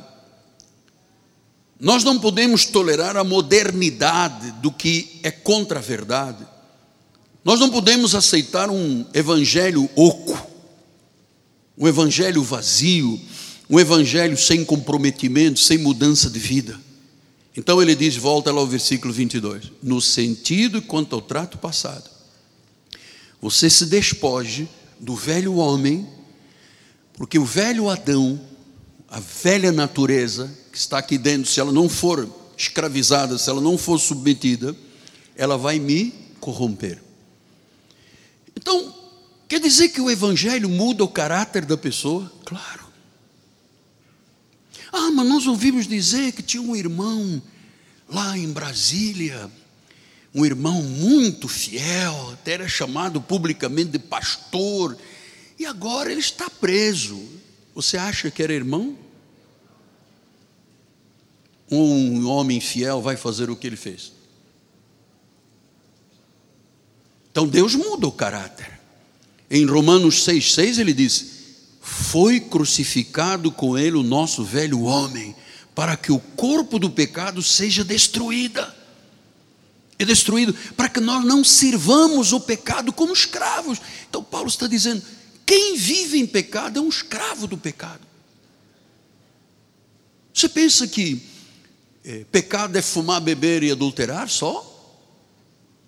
[1.80, 6.46] Nós não podemos tolerar a modernidade do que é contra a verdade.
[7.44, 10.38] Nós não podemos aceitar um evangelho oco,
[11.78, 13.20] um evangelho vazio,
[13.70, 16.89] um evangelho sem comprometimento, sem mudança de vida.
[17.56, 22.10] Então ele diz, volta lá ao versículo 22, no sentido quanto ao trato passado,
[23.42, 24.70] você se despoje
[25.00, 26.08] do velho homem,
[27.14, 28.40] porque o velho Adão,
[29.10, 33.78] a velha natureza, que está aqui dentro, se ela não for escravizada, se ela não
[33.78, 34.76] for submetida,
[35.36, 37.02] ela vai me corromper.
[38.56, 38.94] Então,
[39.48, 42.32] quer dizer que o Evangelho muda o caráter da pessoa?
[42.46, 42.89] Claro.
[44.92, 47.42] Ah, mas nós ouvimos dizer que tinha um irmão
[48.08, 49.50] lá em Brasília,
[50.34, 54.98] um irmão muito fiel, até era chamado publicamente de pastor,
[55.58, 57.22] e agora ele está preso.
[57.76, 58.98] Você acha que era irmão?
[61.72, 64.12] um homem fiel vai fazer o que ele fez.
[67.32, 68.80] Então Deus muda o caráter.
[69.50, 71.39] Em Romanos 6,6 ele diz:
[71.90, 75.36] Foi crucificado com ele o nosso velho homem,
[75.74, 78.76] para que o corpo do pecado seja destruída.
[79.98, 83.82] É destruído, para que nós não sirvamos o pecado como escravos.
[84.08, 85.02] Então Paulo está dizendo:
[85.46, 88.02] quem vive em pecado é um escravo do pecado.
[90.34, 91.22] Você pensa que
[92.06, 94.66] é, pecado é fumar, beber e adulterar só?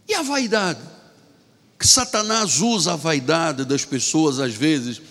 [0.10, 0.82] E a vaidade?
[1.80, 5.02] Que Satanás usa a vaidade das pessoas às vezes,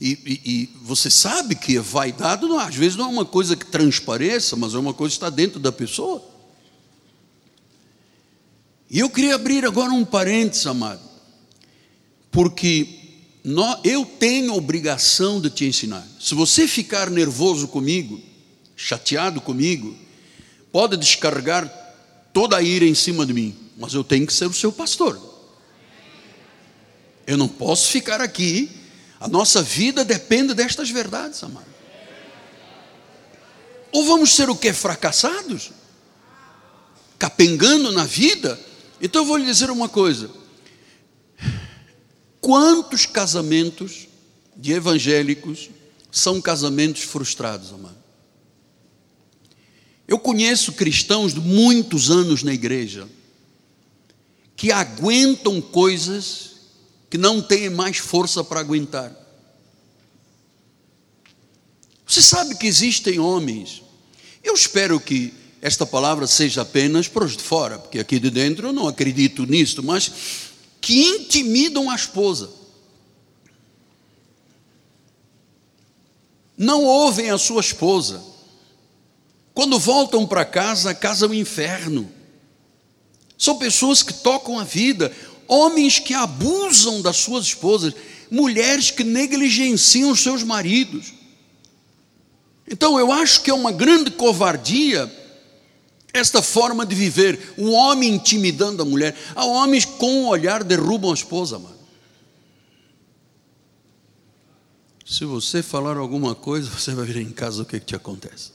[0.00, 3.56] E, e, e, você sabe que a vaidade, não, às vezes, não é uma coisa
[3.56, 6.22] que transpareça, mas é uma coisa que está dentro da pessoa.
[8.88, 11.02] E eu queria abrir agora um parênteses, amado,
[12.30, 12.98] porque
[13.82, 16.06] eu tenho obrigação de te ensinar.
[16.20, 18.20] Se você ficar nervoso comigo,
[18.76, 19.96] chateado comigo,
[20.70, 21.68] pode descarregar
[22.32, 25.20] toda a ira em cima de mim, mas eu tenho que ser o seu pastor.
[27.26, 28.70] Eu não posso ficar aqui
[29.20, 31.66] a nossa vida depende destas verdades, amado.
[33.90, 34.72] Ou vamos ser o que?
[34.72, 35.72] Fracassados?
[37.18, 38.58] Capengando na vida?
[39.00, 40.30] Então eu vou lhe dizer uma coisa.
[42.40, 44.06] Quantos casamentos
[44.56, 45.70] de evangélicos
[46.10, 47.98] são casamentos frustrados, amado?
[50.06, 53.08] Eu conheço cristãos de muitos anos na igreja
[54.56, 56.47] que aguentam coisas
[57.10, 59.12] que não têm mais força para aguentar.
[62.06, 63.82] Você sabe que existem homens,
[64.42, 68.68] eu espero que esta palavra seja apenas para os de fora, porque aqui de dentro
[68.68, 70.10] eu não acredito nisto, mas
[70.80, 72.50] que intimidam a esposa.
[76.56, 78.22] Não ouvem a sua esposa.
[79.54, 82.10] Quando voltam para casa, a casa é um inferno.
[83.38, 85.14] São pessoas que tocam a vida
[85.48, 87.94] homens que abusam das suas esposas,
[88.30, 91.14] mulheres que negligenciam os seus maridos.
[92.70, 95.10] Então eu acho que é uma grande covardia
[96.12, 99.16] esta forma de viver, o homem intimidando a mulher.
[99.34, 101.78] Há homens com o olhar derrubam a esposa, mano.
[105.06, 108.52] Se você falar alguma coisa, você vai ver em casa o que, que te acontece.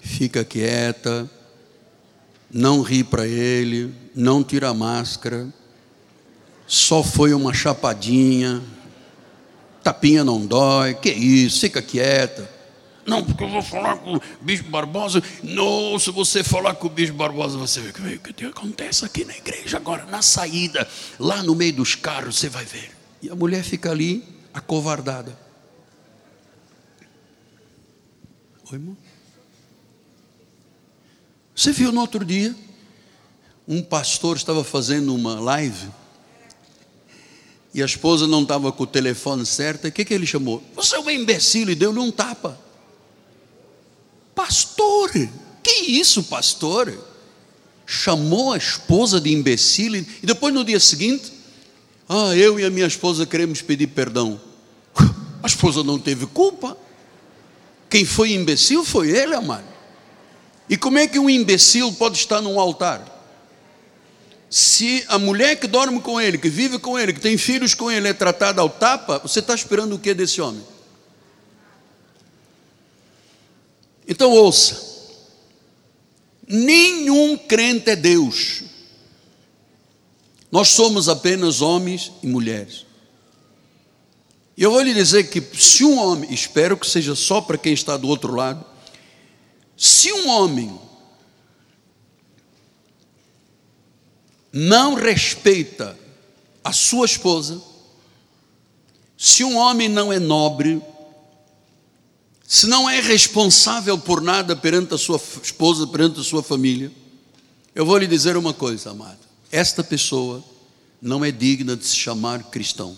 [0.00, 1.30] Fica quieta,
[2.52, 5.48] não ri para ele, não tira a máscara,
[6.66, 8.62] só foi uma chapadinha,
[9.82, 12.48] tapinha não dói, que isso, fica quieta.
[13.04, 15.20] Não, porque eu vou falar com o Bispo Barbosa.
[15.42, 19.36] Não, se você falar com o Bispo Barbosa, você vê o que acontece aqui na
[19.36, 20.86] igreja agora, na saída,
[21.18, 22.92] lá no meio dos carros, você vai ver.
[23.20, 24.24] E a mulher fica ali,
[24.54, 25.36] acovardada.
[28.70, 28.96] Oi, irmão?
[31.62, 32.52] Você viu no outro dia,
[33.68, 35.88] um pastor estava fazendo uma live
[37.72, 39.86] e a esposa não estava com o telefone certo.
[39.86, 40.60] O que, que ele chamou?
[40.74, 42.58] Você é um imbecil e deu-lhe um tapa.
[44.34, 45.12] Pastor,
[45.62, 46.92] que isso, pastor?
[47.86, 51.32] Chamou a esposa de imbecil e depois no dia seguinte,
[52.08, 54.40] ah, eu e a minha esposa queremos pedir perdão.
[55.40, 56.76] A esposa não teve culpa.
[57.88, 59.71] Quem foi imbecil foi ele, amado.
[60.68, 63.12] E como é que um imbecil pode estar num altar?
[64.48, 67.90] Se a mulher que dorme com ele, que vive com ele, que tem filhos com
[67.90, 70.62] ele, é tratada ao tapa, você está esperando o que desse homem?
[74.06, 74.78] Então ouça:
[76.46, 78.62] nenhum crente é Deus,
[80.50, 82.84] nós somos apenas homens e mulheres.
[84.54, 87.72] E eu vou lhe dizer que se um homem, espero que seja só para quem
[87.72, 88.71] está do outro lado,
[89.82, 90.78] se um homem
[94.52, 95.98] não respeita
[96.62, 97.60] a sua esposa,
[99.18, 100.80] se um homem não é nobre,
[102.46, 106.92] se não é responsável por nada perante a sua esposa, perante a sua família,
[107.74, 109.18] eu vou lhe dizer uma coisa, amado:
[109.50, 110.44] esta pessoa
[111.00, 112.96] não é digna de se chamar cristão.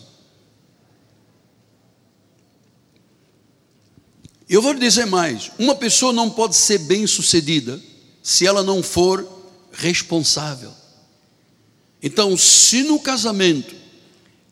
[4.49, 7.80] Eu vou lhe dizer mais: uma pessoa não pode ser bem-sucedida
[8.22, 9.26] se ela não for
[9.72, 10.72] responsável.
[12.03, 13.74] Então, se no casamento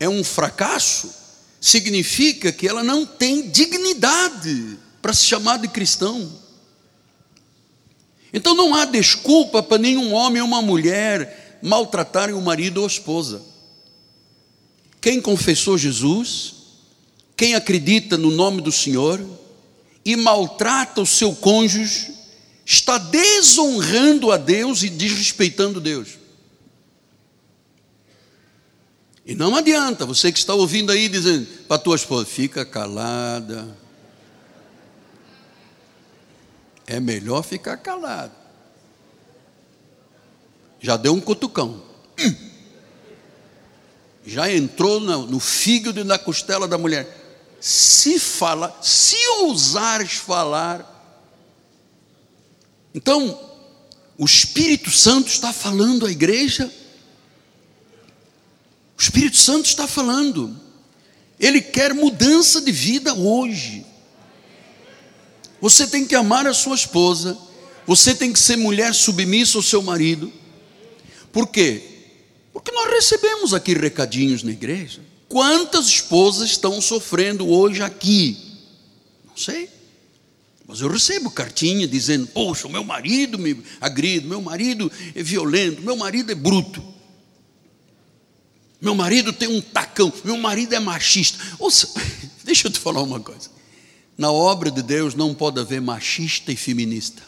[0.01, 1.13] é um fracasso,
[1.61, 6.41] significa que ela não tem dignidade para se chamar de cristão.
[8.33, 12.89] Então não há desculpa para nenhum homem ou uma mulher maltratarem o marido ou a
[12.89, 13.43] esposa.
[15.01, 16.55] Quem confessou Jesus,
[17.37, 19.21] quem acredita no nome do Senhor,
[20.05, 22.13] e maltrata o seu cônjuge,
[22.65, 26.19] está desonrando a Deus e desrespeitando Deus.
[29.25, 33.77] E não adianta, você que está ouvindo aí dizendo para tua esposa, fica calada.
[36.87, 38.33] É melhor ficar calado.
[40.81, 41.81] Já deu um cutucão.
[44.27, 47.22] Já entrou no, no fígado e na costela da mulher
[47.63, 50.89] se falar, se ousares falar.
[52.93, 53.41] Então,
[54.19, 56.69] o Espírito Santo está falando à igreja.
[58.99, 60.61] O Espírito Santo está falando.
[61.39, 63.87] Ele quer mudança de vida hoje.
[65.61, 67.39] Você tem que amar a sua esposa,
[67.87, 70.33] você tem que ser mulher submissa ao seu marido.
[71.33, 71.81] Por quê?
[72.53, 75.12] Porque nós recebemos aqui recadinhos na igreja.
[75.33, 78.37] Quantas esposas estão sofrendo hoje aqui?
[79.25, 79.67] Não sei.
[80.69, 85.97] Mas eu recebo cartinha dizendo: Poxa, meu marido me agride, meu marido é violento, meu
[85.97, 86.85] marido é bruto.
[88.79, 91.43] Meu marido tem um tacão, meu marido é machista.
[91.59, 91.89] Ouça,
[92.45, 93.49] deixa eu te falar uma coisa.
[94.19, 97.23] Na obra de Deus não pode haver machista e feminista.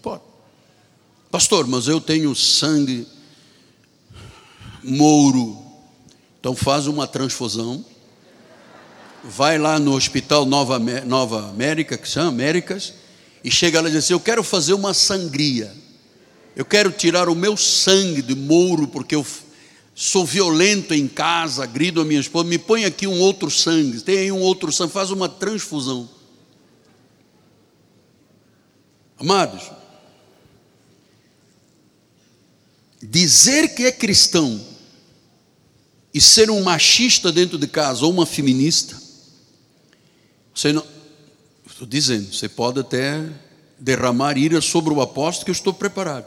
[0.00, 0.22] Pode.
[1.28, 3.15] Pastor, mas eu tenho sangue
[4.86, 5.58] mouro.
[6.40, 7.84] Então faz uma transfusão
[9.26, 12.94] vai lá no Hospital Nova, Nova América, que chama Américas,
[13.42, 15.72] e chega lá e diz assim: Eu quero fazer uma sangria.
[16.54, 19.26] Eu quero tirar o meu sangue de mouro, porque eu
[19.94, 24.18] sou violento em casa, grido a minha esposa, me põe aqui um outro sangue, tem
[24.18, 26.08] aí um outro sangue, faz uma transfusão.
[29.18, 29.70] Amados,
[33.02, 34.60] dizer que é cristão
[36.16, 39.06] e ser um machista dentro de casa ou uma feminista
[40.56, 40.82] você não,
[41.66, 43.28] estou dizendo, você pode até
[43.78, 46.26] derramar ira sobre o apóstolo que eu estou preparado.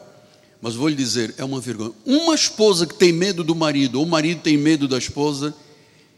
[0.61, 1.93] Mas vou lhe dizer, é uma vergonha.
[2.05, 5.55] Uma esposa que tem medo do marido, ou o marido tem medo da esposa,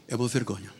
[0.06, 0.70] é uma vergonha.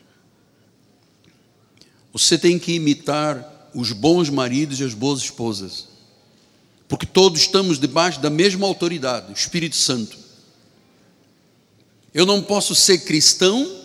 [2.11, 5.87] Você tem que imitar os bons maridos e as boas esposas.
[6.87, 10.22] Porque todos estamos debaixo da mesma autoridade, o Espírito Santo.
[12.13, 13.81] Eu não posso ser cristão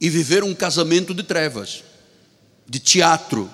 [0.00, 1.84] e viver um casamento de trevas
[2.68, 3.50] de teatro,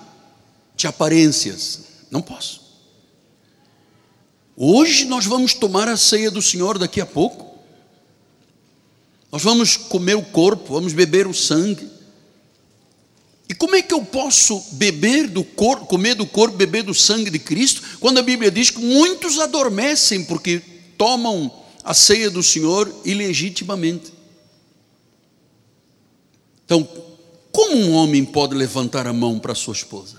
[0.75, 1.79] de aparências.
[2.11, 2.61] Não posso.
[4.57, 7.55] Hoje nós vamos tomar a ceia do Senhor daqui a pouco.
[9.31, 11.89] Nós vamos comer o corpo, vamos beber o sangue.
[13.47, 17.29] E como é que eu posso beber do corpo, comer do corpo, beber do sangue
[17.29, 20.61] de Cristo, quando a Bíblia diz que muitos adormecem porque
[20.97, 21.51] tomam
[21.85, 24.11] a ceia do Senhor ilegitimamente?
[26.65, 26.83] Então,
[27.51, 30.17] como um homem pode levantar a mão para sua esposa?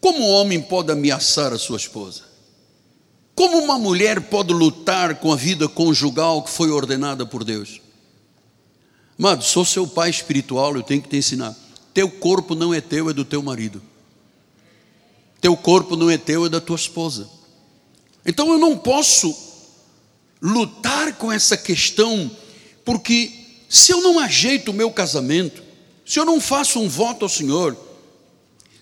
[0.00, 2.22] Como um homem pode ameaçar a sua esposa?
[3.34, 7.82] Como uma mulher pode lutar com a vida conjugal que foi ordenada por Deus?
[9.18, 11.54] Amado, sou seu pai espiritual, eu tenho que te ensinar.
[11.92, 13.82] Teu corpo não é teu, é do teu marido.
[15.40, 17.28] Teu corpo não é teu, é da tua esposa.
[18.24, 19.53] Então eu não posso
[20.44, 22.30] lutar com essa questão,
[22.84, 23.32] porque
[23.66, 25.62] se eu não ajeito o meu casamento,
[26.04, 27.74] se eu não faço um voto ao Senhor,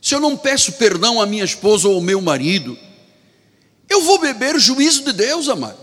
[0.00, 2.76] se eu não peço perdão à minha esposa ou ao meu marido,
[3.88, 5.78] eu vou beber o juízo de Deus, amado.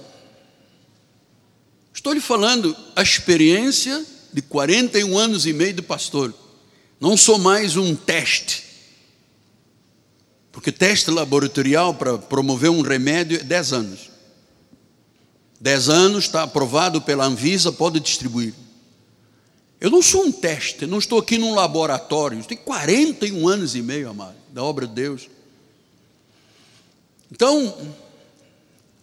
[1.94, 6.34] Estou lhe falando a experiência de 41 anos e meio de pastor.
[7.00, 8.66] Não sou mais um teste.
[10.52, 14.09] Porque teste laboratorial para promover um remédio é 10 anos.
[15.60, 18.54] 10 anos está aprovado pela Anvisa, pode distribuir.
[19.82, 24.10] Eu não sou um teste, não estou aqui num laboratório, tenho 41 anos e meio,
[24.10, 25.30] amado, da obra de Deus.
[27.32, 27.78] Então,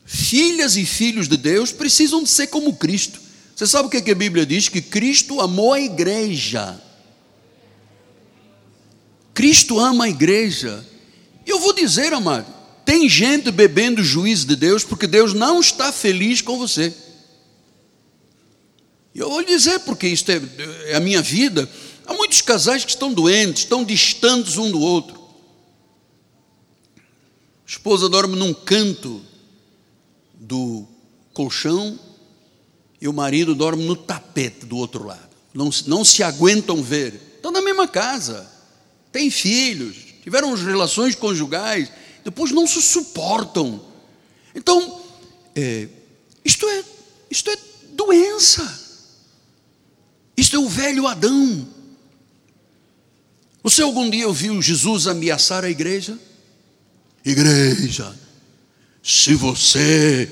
[0.04, 3.20] filhas e filhos de Deus precisam de ser como Cristo.
[3.54, 4.68] Você sabe o que, é que a Bíblia diz?
[4.68, 6.80] Que Cristo amou a igreja.
[9.32, 10.86] Cristo ama a igreja.
[11.46, 12.55] E eu vou dizer, amado,
[12.86, 16.94] tem gente bebendo o juízo de Deus porque Deus não está feliz com você.
[19.12, 20.40] E eu vou dizer, porque isto é,
[20.86, 21.68] é a minha vida.
[22.06, 25.20] Há muitos casais que estão doentes, estão distantes um do outro.
[26.96, 29.20] A esposa dorme num canto
[30.34, 30.86] do
[31.34, 31.98] colchão
[33.00, 35.34] e o marido dorme no tapete do outro lado.
[35.52, 37.20] Não, não se aguentam ver.
[37.34, 38.48] Estão na mesma casa,
[39.10, 41.90] têm filhos, tiveram relações conjugais,
[42.26, 43.80] depois não se suportam.
[44.52, 45.00] Então,
[45.54, 45.88] é,
[46.44, 46.84] isto, é,
[47.30, 47.56] isto é
[47.92, 48.64] doença.
[50.36, 51.68] Isto é o velho Adão.
[53.62, 56.18] Você algum dia ouviu Jesus ameaçar a igreja?
[57.24, 58.12] Igreja,
[59.00, 60.28] se você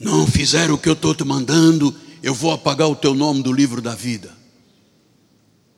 [0.00, 3.52] não fizer o que eu estou te mandando, eu vou apagar o teu nome do
[3.52, 4.34] livro da vida.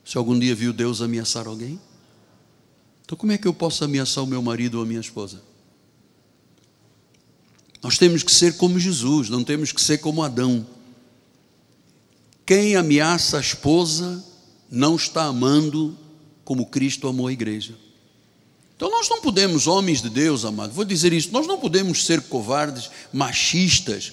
[0.05, 1.81] Se algum dia viu Deus ameaçar alguém?
[3.05, 5.47] Então, como é que eu posso ameaçar o meu marido ou a minha esposa?
[7.89, 10.66] Nós temos que ser como Jesus, não temos que ser como Adão.
[12.45, 14.22] Quem ameaça a esposa
[14.70, 15.97] não está amando
[16.45, 17.74] como Cristo amou a igreja.
[18.76, 22.20] Então nós não podemos, homens de Deus, amado, vou dizer isso, nós não podemos ser
[22.20, 24.12] covardes, machistas.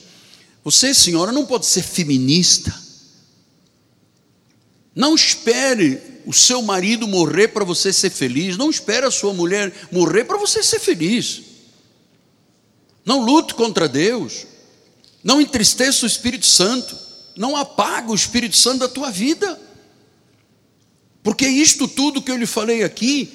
[0.64, 2.74] Você, senhora, não pode ser feminista.
[4.96, 8.56] Não espere o seu marido morrer para você ser feliz.
[8.56, 11.55] Não espere a sua mulher morrer para você ser feliz.
[13.06, 14.46] Não lute contra Deus.
[15.24, 16.98] Não entristeça o Espírito Santo.
[17.38, 19.60] Não apaga o Espírito Santo da tua vida.
[21.24, 23.30] Porque isto tudo que eu lhe falei aqui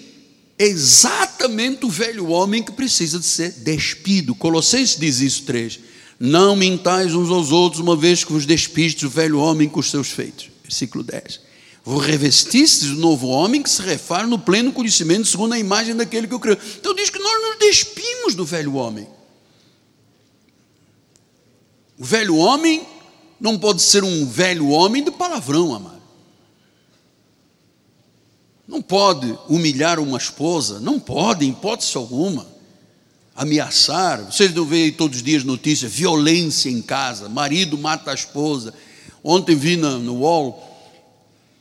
[0.58, 4.34] é exatamente o velho homem que precisa de ser despido.
[4.34, 5.80] Colossenses diz isso 3.
[6.18, 9.90] Não mintais uns aos outros, uma vez que vos despistes o velho homem com os
[9.90, 10.50] seus feitos.
[10.62, 11.50] Versículo 10
[11.84, 16.28] vos revestistes do novo homem que se refaz no pleno conhecimento, segundo a imagem daquele
[16.28, 16.58] que eu creio.
[16.78, 19.08] Então diz que nós nos despimos do velho homem.
[22.00, 22.86] O velho homem
[23.38, 26.00] não pode ser um velho homem de palavrão, amado.
[28.66, 32.46] Não pode humilhar uma esposa, não pode, em hipótese alguma.
[33.36, 38.72] Ameaçar, vocês não veem todos os dias notícias, violência em casa, marido mata a esposa.
[39.22, 40.70] Ontem vi no, no UOL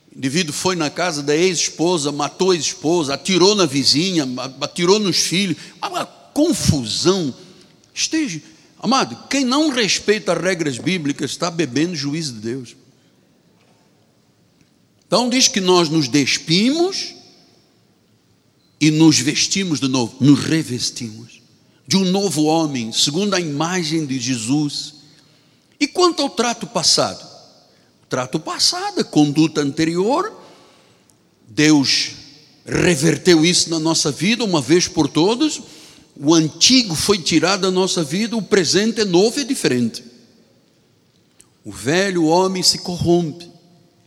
[0.09, 4.25] o indivíduo foi na casa da ex-esposa, matou a ex-esposa, atirou na vizinha,
[4.61, 5.57] atirou nos filhos.
[5.85, 7.33] Uma confusão.
[7.93, 8.41] Esteja,
[8.80, 12.75] amado, quem não respeita as regras bíblicas está bebendo o juízo de Deus.
[15.05, 17.15] Então diz que nós nos despimos
[18.80, 21.41] e nos vestimos de novo, nos revestimos
[21.88, 24.95] de um novo homem, segundo a imagem de Jesus.
[25.80, 27.30] E quanto ao trato passado?
[28.09, 30.34] trato passado, conduta anterior.
[31.47, 32.11] Deus
[32.65, 35.61] reverteu isso na nossa vida uma vez por todas.
[36.22, 40.03] O antigo foi tirado da nossa vida, o presente é novo e diferente.
[41.63, 43.49] O velho homem se corrompe,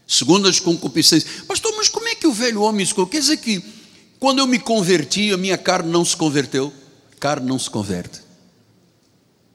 [0.06, 1.42] segundo as concupiscências.
[1.46, 3.12] Pastor, mas como é que o velho homem se corrompe?
[3.12, 3.64] Quer dizer que
[4.20, 6.70] quando eu me converti, a minha carne não se converteu?
[7.18, 8.20] Carne não se converte.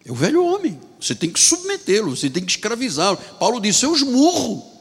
[0.03, 0.79] É o velho homem.
[0.99, 3.17] Você tem que submetê-lo, você tem que escravizá-lo.
[3.39, 4.76] Paulo disse: Eu esmurro.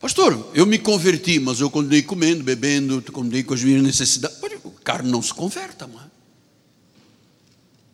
[0.00, 4.38] Pastor, eu me converti, mas eu continuei comendo, bebendo, continuei com as minhas necessidades.
[4.64, 6.10] O carne não se converta, mano.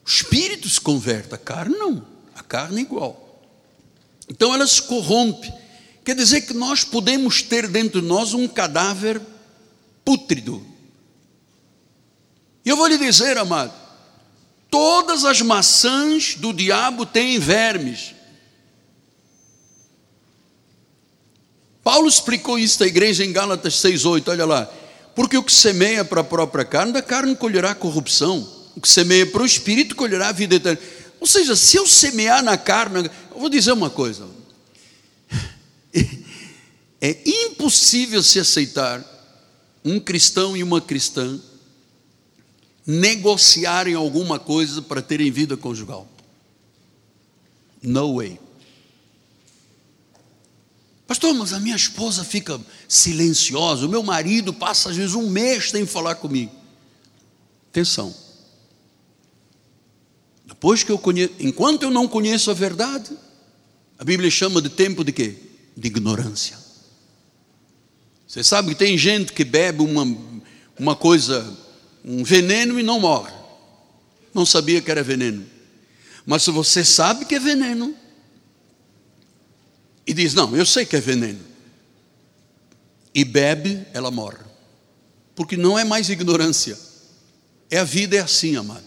[0.05, 2.07] O espírito se converte, a carne não.
[2.35, 3.43] A carne é igual.
[4.31, 5.53] Então ela se corrompe.
[6.05, 9.21] Quer dizer que nós podemos ter dentro de nós um cadáver
[10.05, 10.65] pútrido.
[12.65, 13.75] E eu vou lhe dizer, amado,
[14.71, 18.15] Todas as maçãs do diabo têm vermes.
[21.87, 24.69] Paulo explicou isso à igreja em Gálatas 6,8, olha lá.
[25.15, 28.45] Porque o que semeia para a própria carne, da carne colherá corrupção.
[28.75, 30.81] O que semeia para o espírito colherá a vida eterna.
[31.21, 34.27] Ou seja, se eu semear na carne, eu vou dizer uma coisa.
[37.01, 39.05] É impossível se aceitar
[39.85, 41.39] um cristão e uma cristã
[42.85, 46.09] negociarem alguma coisa para terem vida conjugal.
[47.81, 48.41] No way.
[51.07, 55.71] Pastor, mas a minha esposa fica silenciosa, o meu marido passa às vezes um mês
[55.71, 56.53] sem falar comigo.
[57.71, 58.13] Atenção.
[60.47, 63.11] Depois que eu conheço, enquanto eu não conheço a verdade,
[63.99, 65.37] a Bíblia chama de tempo de quê?
[65.77, 66.59] De ignorância.
[68.27, 70.05] Você sabe que tem gente que bebe uma,
[70.79, 71.57] uma coisa
[72.05, 73.33] um veneno e não morre.
[74.35, 75.45] Não sabia que era veneno.
[76.25, 77.95] Mas se você sabe que é veneno,
[80.07, 81.41] e diz: Não, eu sei que é veneno,
[83.15, 84.45] e bebe, ela morre.
[85.35, 86.79] Porque não é mais ignorância,
[87.71, 88.85] é a vida é assim, amado.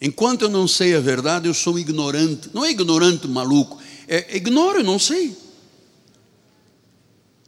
[0.00, 2.48] Enquanto eu não sei a verdade, eu sou ignorante.
[2.54, 5.36] Não é ignorante maluco, é ignoro, eu não sei.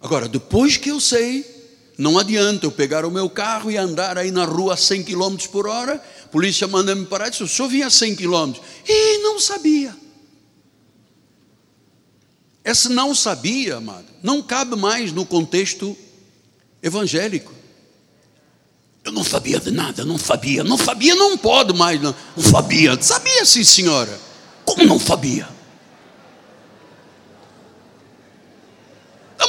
[0.00, 1.46] Agora, depois que eu sei,
[1.96, 5.36] não adianta eu pegar o meu carro e andar aí na rua a 100 km
[5.50, 8.52] por hora, polícia manda me parar e diz, senhor vinha a 100 km.
[8.86, 9.96] E não sabia.
[12.64, 15.96] Esse não sabia, amado, não cabe mais no contexto
[16.82, 17.52] evangélico.
[19.04, 23.00] Eu não sabia de nada, não sabia, não sabia, não pode mais, não, não sabia,
[23.02, 24.20] sabia sim, senhora.
[24.64, 25.48] Como não sabia?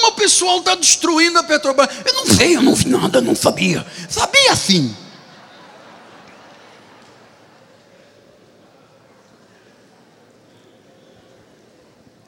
[0.07, 1.89] o pessoal está destruindo a Petrobras.
[2.05, 3.85] Eu não sei, eu não vi nada, não sabia.
[4.09, 4.95] Sabia sim.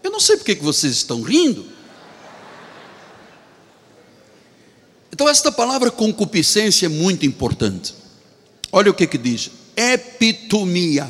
[0.06, 1.66] Eu não sei porque que vocês estão rindo.
[5.12, 7.96] Então, esta palavra concupiscência é muito importante.
[8.72, 11.10] Olha o que, que diz: epitomia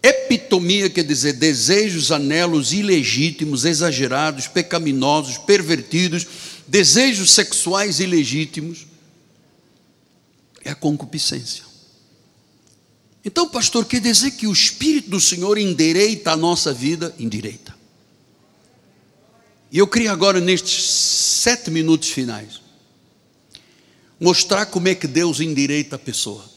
[0.00, 6.24] Epitomia quer dizer desejos, anelos ilegítimos, exagerados, pecaminosos, pervertidos,
[6.68, 8.86] desejos sexuais ilegítimos.
[10.64, 11.64] É a concupiscência.
[13.26, 17.12] Então, pastor, quer dizer que o Espírito do Senhor endireita a nossa vida?
[17.18, 17.74] Endireita.
[19.72, 22.60] E eu queria agora, nestes sete minutos finais,
[24.20, 26.48] mostrar como é que Deus endireita a pessoa.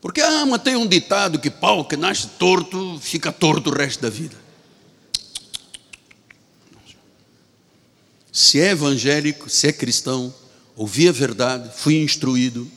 [0.00, 4.10] Porque, ah, tem um ditado que pau que nasce torto, fica torto o resto da
[4.10, 4.36] vida.
[8.32, 10.34] Se é evangélico, se é cristão,
[10.74, 12.68] ouvi a verdade, fui instruído,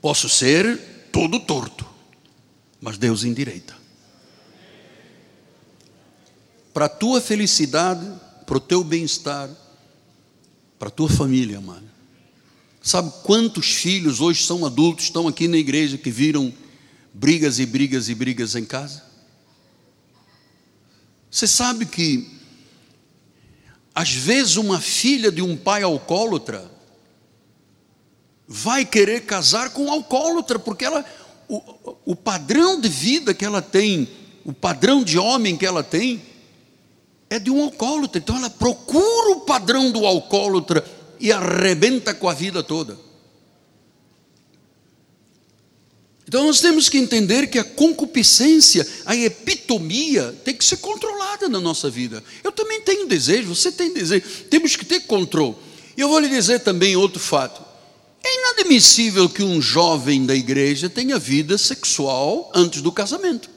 [0.00, 0.78] posso ser
[1.12, 1.86] todo torto,
[2.80, 3.76] mas Deus endireita.
[6.72, 8.06] Para a tua felicidade,
[8.46, 9.50] para o teu bem-estar,
[10.78, 11.88] para a tua família, mano.
[12.80, 16.54] Sabe quantos filhos hoje são adultos, estão aqui na igreja que viram
[17.12, 19.02] brigas e brigas e brigas em casa?
[21.30, 22.30] Você sabe que
[23.94, 26.77] às vezes uma filha de um pai alcoólatra
[28.48, 31.04] vai querer casar com um alcoólatra, porque ela
[31.48, 31.62] o,
[32.06, 34.08] o padrão de vida que ela tem,
[34.44, 36.22] o padrão de homem que ela tem,
[37.30, 38.18] é de um alcoólatra.
[38.18, 40.84] Então ela procura o padrão do alcoólatra
[41.20, 42.98] e arrebenta com a vida toda.
[46.26, 51.58] Então nós temos que entender que a concupiscência, a epitomia, tem que ser controlada na
[51.58, 52.22] nossa vida.
[52.44, 55.56] Eu também tenho desejo, você tem desejo, temos que ter controle.
[55.96, 57.67] E eu vou lhe dizer também outro fato.
[58.28, 63.48] É inadmissível que um jovem da igreja tenha vida sexual antes do casamento.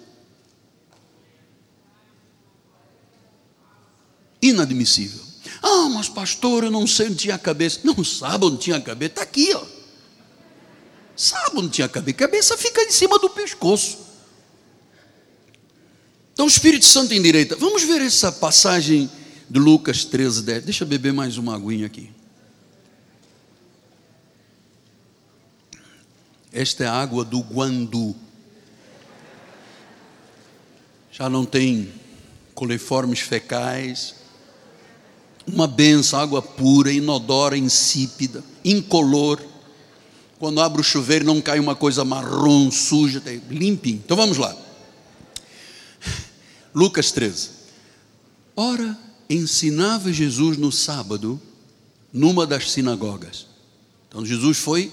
[4.41, 5.19] Inadmissível.
[5.61, 7.81] Ah, mas pastor, eu não sei onde tinha a cabeça.
[7.83, 9.63] Não sabe onde tinha a cabeça, está aqui, ó.
[11.17, 12.15] Sabe onde tinha a cabeça?
[12.15, 13.97] A cabeça fica em cima do pescoço.
[16.31, 17.57] Então o Espírito Santo em direita.
[17.57, 19.11] Vamos ver essa passagem
[19.49, 20.63] de Lucas 13, 10.
[20.63, 22.20] Deixa eu beber mais uma aguinha aqui.
[26.53, 28.15] Esta é a água do Guandu.
[31.11, 31.91] Já não tem
[32.53, 34.15] coliformes fecais,
[35.47, 39.41] uma benção, água pura, inodora, insípida, incolor.
[40.39, 44.01] Quando abre o chuveiro não cai uma coisa marrom, suja, limpinho.
[44.03, 44.55] Então vamos lá.
[46.73, 47.49] Lucas 13.
[48.55, 48.97] Ora,
[49.29, 51.39] ensinava Jesus no sábado,
[52.11, 53.47] numa das sinagogas.
[54.07, 54.91] Então Jesus foi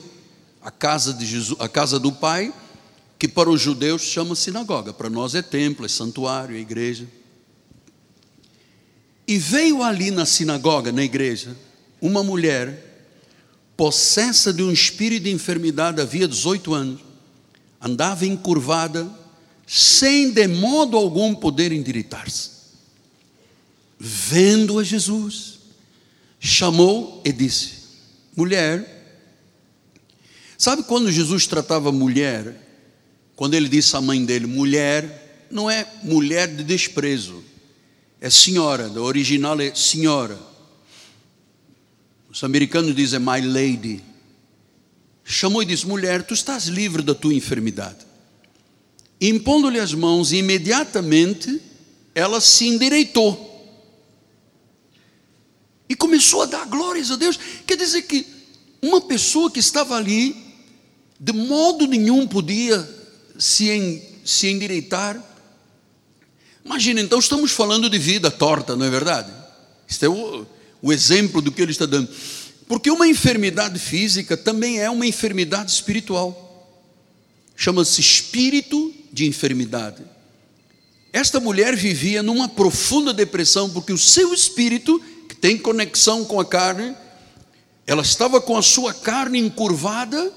[0.68, 2.52] à casa de Jesus, à casa do Pai,
[3.18, 7.08] que para os judeus chama sinagoga, para nós é templo, é santuário, é igreja.
[9.26, 11.56] E veio ali na sinagoga, na igreja,
[12.02, 12.84] uma mulher
[13.78, 17.00] possessa de um espírito de enfermidade havia 18 anos,
[17.80, 19.10] andava encurvada,
[19.66, 22.50] sem de modo algum poder endireitar-se.
[23.98, 25.60] Vendo a Jesus,
[26.38, 27.72] chamou e disse:
[28.36, 28.97] Mulher,
[30.58, 32.54] sabe quando Jesus tratava mulher,
[33.34, 37.42] quando ele disse à mãe dele, mulher, não é mulher de desprezo,
[38.20, 40.38] é senhora, do original é senhora.
[42.28, 44.02] Os americanos dizem my lady.
[45.24, 48.06] Chamou e disse: mulher, tu estás livre da tua enfermidade.
[49.20, 51.60] Impondo-lhe as mãos, imediatamente
[52.14, 53.46] ela se endireitou.
[55.88, 57.38] E começou a dar glórias a Deus.
[57.66, 58.26] Quer dizer que
[58.82, 60.36] uma pessoa que estava ali,
[61.18, 62.88] de modo nenhum podia
[63.38, 65.22] se, en, se endireitar,
[66.68, 69.32] Imagina, então estamos falando de vida torta, não é verdade?
[69.88, 70.46] Este é o,
[70.82, 72.10] o exemplo do que ele está dando.
[72.68, 76.68] Porque uma enfermidade física também é uma enfermidade espiritual.
[77.56, 80.02] Chama-se espírito de enfermidade.
[81.10, 86.44] Esta mulher vivia numa profunda depressão, porque o seu espírito, que tem conexão com a
[86.44, 86.94] carne,
[87.86, 90.30] ela estava com a sua carne encurvada,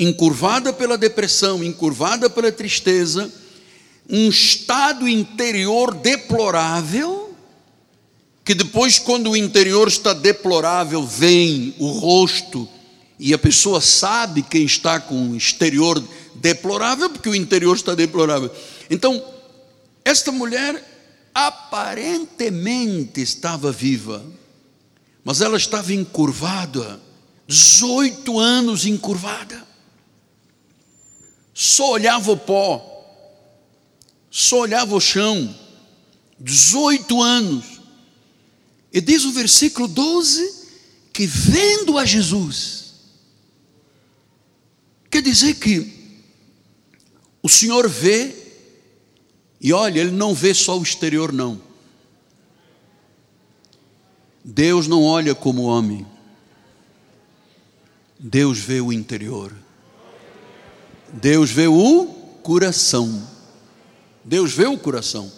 [0.00, 3.30] encurvada pela depressão, encurvada pela tristeza,
[4.08, 7.34] um estado interior deplorável,
[8.42, 12.66] que depois, quando o interior está deplorável, vem o rosto,
[13.18, 16.02] e a pessoa sabe quem está com o exterior
[16.36, 18.50] deplorável, porque o interior está deplorável.
[18.88, 19.22] Então,
[20.02, 20.82] esta mulher
[21.34, 24.24] aparentemente estava viva,
[25.22, 26.98] mas ela estava encurvada,
[27.46, 29.69] 18 anos encurvada,
[31.62, 33.04] só olhava o pó,
[34.30, 35.54] só olhava o chão,
[36.38, 37.82] 18 anos.
[38.90, 40.68] E diz o versículo 12
[41.12, 42.94] que vendo a Jesus,
[45.10, 46.16] quer dizer que
[47.42, 48.34] o Senhor vê,
[49.60, 51.60] e olha, Ele não vê só o exterior, não.
[54.42, 56.06] Deus não olha como homem,
[58.18, 59.54] Deus vê o interior,
[61.12, 62.06] Deus vê o
[62.42, 63.28] coração.
[64.24, 65.30] Deus vê o coração.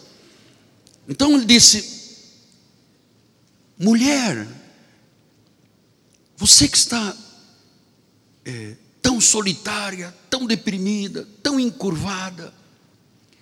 [1.07, 1.93] Então ele disse:
[3.77, 4.47] mulher,
[6.37, 7.15] você que está
[8.45, 12.53] é, tão solitária, tão deprimida, tão encurvada.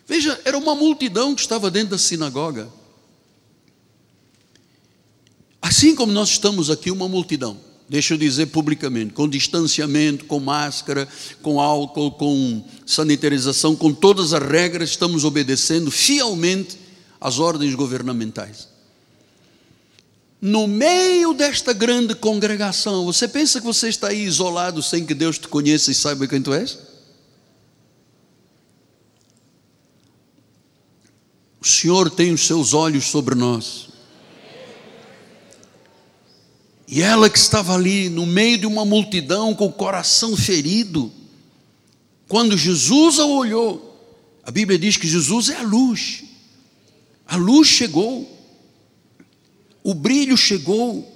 [0.07, 2.71] Veja, era uma multidão que estava dentro da sinagoga.
[5.61, 7.57] Assim como nós estamos aqui, uma multidão,
[7.91, 11.07] deixa eu dizer publicamente, com distanciamento, com máscara,
[11.41, 16.77] com álcool, com sanitarização, com todas as regras, estamos obedecendo fielmente
[17.19, 18.71] às ordens governamentais
[20.41, 25.37] no meio desta grande congregação, você pensa que você está aí isolado sem que Deus
[25.37, 26.79] te conheça e saiba quem tu és?
[31.61, 33.90] O Senhor tem os seus olhos sobre nós.
[36.91, 41.11] E ela que estava ali no meio de uma multidão com o coração ferido,
[42.27, 43.87] quando Jesus a olhou,
[44.43, 46.23] a Bíblia diz que Jesus é a luz.
[47.25, 48.41] A luz chegou
[49.83, 51.07] o brilho chegou.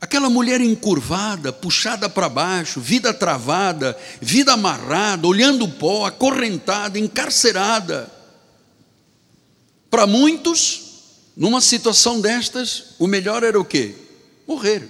[0.00, 8.08] Aquela mulher encurvada, puxada para baixo, vida travada, vida amarrada, olhando o pó, acorrentada, encarcerada.
[9.90, 10.82] Para muitos,
[11.36, 13.94] numa situação destas, o melhor era o quê?
[14.48, 14.88] Morrer.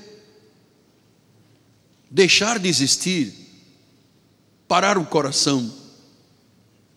[2.09, 3.35] Deixar de existir,
[4.69, 5.75] parar o coração.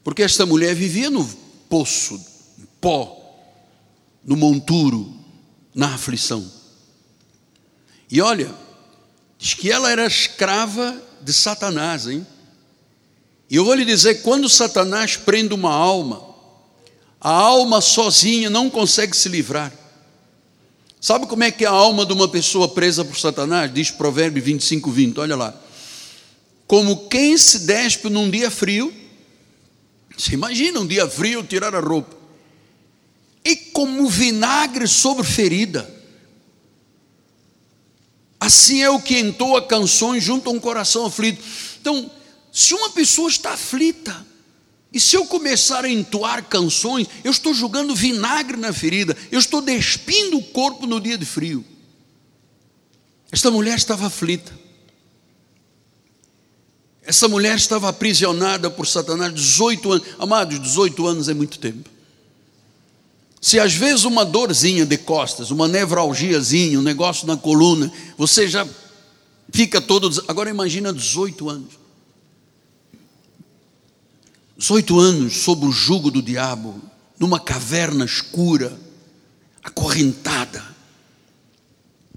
[0.03, 1.27] Porque esta mulher vivia no
[1.67, 2.13] poço,
[2.59, 3.17] no pó,
[4.23, 5.11] no monturo,
[5.73, 6.49] na aflição.
[8.09, 8.53] E olha,
[9.39, 12.25] diz que ela era escrava de Satanás, hein?
[13.49, 16.23] E eu vou lhe dizer: quando Satanás prende uma alma,
[17.19, 19.80] a alma sozinha não consegue se livrar.
[21.01, 23.73] Sabe como é que é a alma de uma pessoa presa por Satanás?
[23.73, 25.59] Diz Provérbio 25, 20, olha lá.
[26.67, 28.93] Como quem se despe num dia frio,
[30.15, 32.15] você imagina um dia frio tirar a roupa
[33.43, 35.91] e como vinagre sobre ferida.
[38.39, 41.43] Assim é o que entoa canções junto a um coração aflito.
[41.81, 42.11] Então,
[42.51, 44.23] se uma pessoa está aflita,
[44.93, 49.61] e se eu começar a entoar canções, eu estou jogando vinagre na ferida, eu estou
[49.61, 51.63] despindo o corpo no dia de frio.
[53.31, 54.59] Esta mulher estava aflita.
[57.03, 60.07] Essa mulher estava aprisionada por Satanás 18 anos.
[60.19, 61.89] Amados, 18 anos é muito tempo.
[63.39, 68.67] Se às vezes uma dorzinha de costas, uma nevralgiazinha, um negócio na coluna, você já
[69.51, 70.23] fica todo.
[70.27, 71.80] Agora imagina 18 anos.
[74.61, 76.81] 18 anos sob o jugo do diabo,
[77.19, 78.77] numa caverna escura,
[79.63, 80.63] acorrentada.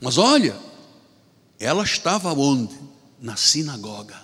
[0.00, 0.56] Mas olha,
[1.58, 2.74] ela estava onde?
[3.20, 4.16] Na sinagoga.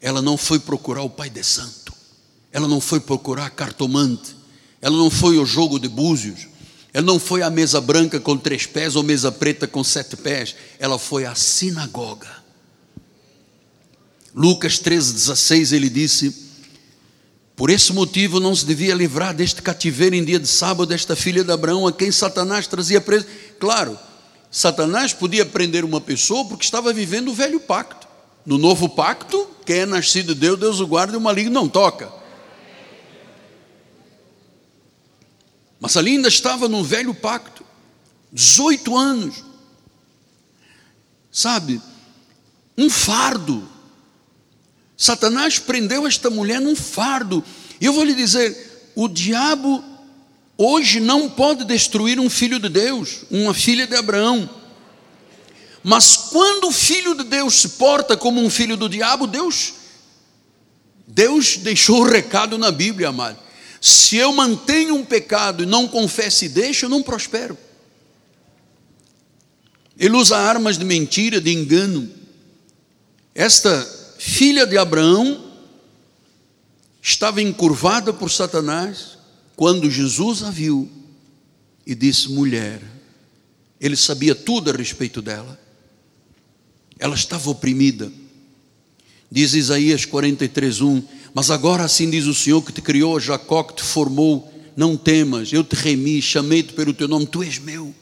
[0.00, 1.92] Ela não foi procurar o Pai de Santo.
[2.52, 4.38] Ela não foi procurar cartomante
[4.80, 6.46] ela não foi o jogo de búzios,
[6.92, 10.54] ela não foi a mesa branca com três pés ou mesa preta com sete pés,
[10.78, 12.38] ela foi a sinagoga.
[14.34, 16.47] Lucas 13,16 ele disse:
[17.58, 21.42] Por esse motivo não se devia livrar deste cativeiro em dia de sábado, desta filha
[21.42, 23.26] de Abraão, a quem Satanás trazia preso.
[23.58, 23.98] Claro,
[24.48, 28.06] Satanás podia prender uma pessoa porque estava vivendo o velho pacto.
[28.46, 31.68] No novo pacto, quem é nascido de Deus, Deus o guarda e o maligno não
[31.68, 32.12] toca.
[35.80, 37.64] Mas ali ainda estava no velho pacto,
[38.32, 39.44] 18 anos.
[41.32, 41.82] Sabe,
[42.76, 43.68] um fardo.
[45.00, 47.44] Satanás prendeu esta mulher num fardo.
[47.80, 49.82] E eu vou lhe dizer: o diabo
[50.56, 54.50] hoje não pode destruir um filho de Deus, uma filha de Abraão.
[55.84, 59.74] Mas quando o filho de Deus se porta como um filho do diabo, Deus
[61.06, 63.38] Deus deixou o recado na Bíblia, amado.
[63.80, 67.56] Se eu mantenho um pecado e não confesso e deixo, eu não prospero.
[69.96, 72.10] Ele usa armas de mentira, de engano.
[73.34, 75.44] Esta filha de Abraão
[77.00, 79.16] estava encurvada por Satanás
[79.56, 80.90] quando Jesus a viu
[81.86, 82.82] e disse: mulher.
[83.80, 85.58] Ele sabia tudo a respeito dela.
[86.98, 88.12] Ela estava oprimida.
[89.30, 91.02] Diz Isaías 43, 1:
[91.32, 95.52] mas agora assim diz o Senhor que te criou, Jacó que te formou, não temas,
[95.52, 97.94] eu te remi, chamei-te pelo teu nome, tu és meu.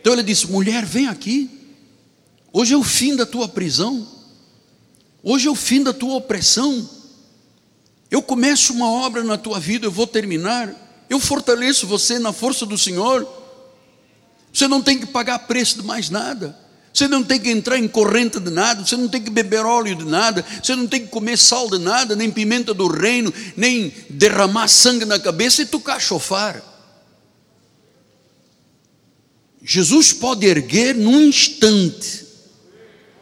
[0.00, 1.48] Então ele disse: mulher, vem aqui.
[2.52, 4.06] Hoje é o fim da tua prisão.
[5.26, 6.86] Hoje é o fim da tua opressão.
[8.10, 10.72] Eu começo uma obra na tua vida, eu vou terminar.
[11.08, 13.26] Eu fortaleço você na força do Senhor.
[14.52, 16.54] Você não tem que pagar preço de mais nada.
[16.92, 19.96] Você não tem que entrar em corrente de nada, você não tem que beber óleo
[19.96, 23.92] de nada, você não tem que comer sal de nada, nem pimenta do reino, nem
[24.08, 26.62] derramar sangue na cabeça e tocar chofar.
[29.60, 32.26] Jesus pode erguer num instante,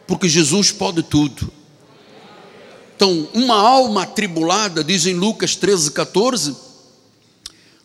[0.05, 1.62] porque Jesus pode tudo.
[3.03, 6.55] Então, uma alma atribulada, diz em Lucas 13, 14.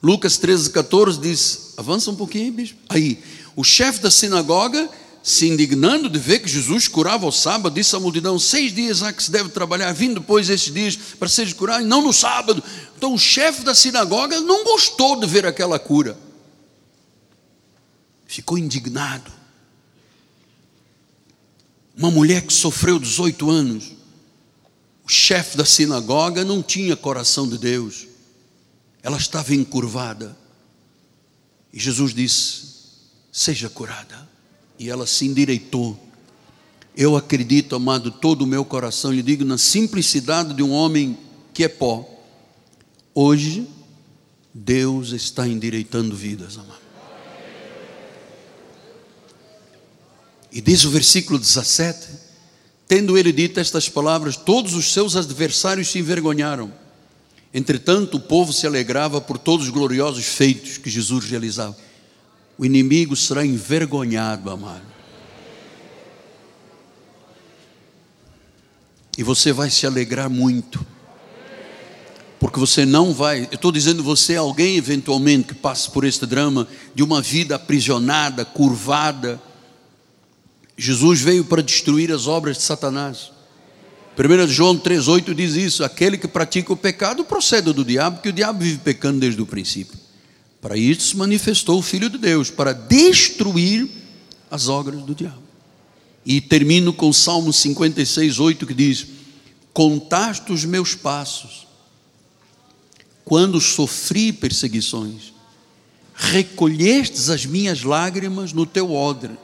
[0.00, 2.78] Lucas 13, 14 diz: avança um pouquinho, bispo.
[2.88, 3.18] Aí,
[3.56, 4.88] o chefe da sinagoga,
[5.20, 9.12] se indignando de ver que Jesus curava ao sábado, disse à multidão: Seis dias há
[9.12, 12.62] que se deve trabalhar, vindo depois esses dias para seres curados, e não no sábado.
[12.96, 16.16] Então, o chefe da sinagoga não gostou de ver aquela cura,
[18.24, 19.32] ficou indignado.
[21.96, 23.97] Uma mulher que sofreu 18 anos,
[25.08, 28.06] o chefe da sinagoga não tinha coração de Deus,
[29.02, 30.36] ela estava encurvada.
[31.72, 32.66] E Jesus disse:
[33.32, 34.28] Seja curada.
[34.78, 35.98] E ela se endireitou.
[36.94, 41.16] Eu acredito, amado, todo o meu coração, lhe digo, na simplicidade de um homem
[41.54, 42.06] que é pó.
[43.14, 43.66] Hoje,
[44.52, 46.82] Deus está endireitando vidas, amado.
[50.52, 52.27] E diz o versículo 17:
[52.88, 56.72] Tendo ele dito estas palavras, todos os seus adversários se envergonharam.
[57.52, 61.76] Entretanto, o povo se alegrava por todos os gloriosos feitos que Jesus realizava.
[62.56, 64.86] O inimigo será envergonhado, amado.
[69.18, 70.84] E você vai se alegrar muito.
[72.40, 76.68] Porque você não vai, eu estou dizendo você, alguém eventualmente que passe por este drama
[76.94, 79.42] de uma vida aprisionada, curvada,
[80.80, 83.32] Jesus veio para destruir as obras de Satanás.
[84.16, 88.32] 1 João 3,8 diz isso: aquele que pratica o pecado procede do diabo, porque o
[88.32, 89.98] diabo vive pecando desde o princípio.
[90.62, 93.88] Para isso se manifestou o Filho de Deus, para destruir
[94.48, 95.42] as obras do diabo.
[96.24, 99.06] E termino com Salmo 56, 8 que diz:
[99.72, 101.66] Contaste os meus passos,
[103.24, 105.32] quando sofri perseguições,
[106.14, 109.36] recolhestes as minhas lágrimas no teu odre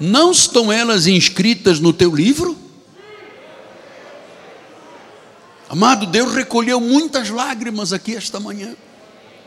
[0.00, 2.56] não estão elas inscritas no teu livro?
[5.68, 8.74] Amado, Deus recolheu muitas lágrimas aqui esta manhã.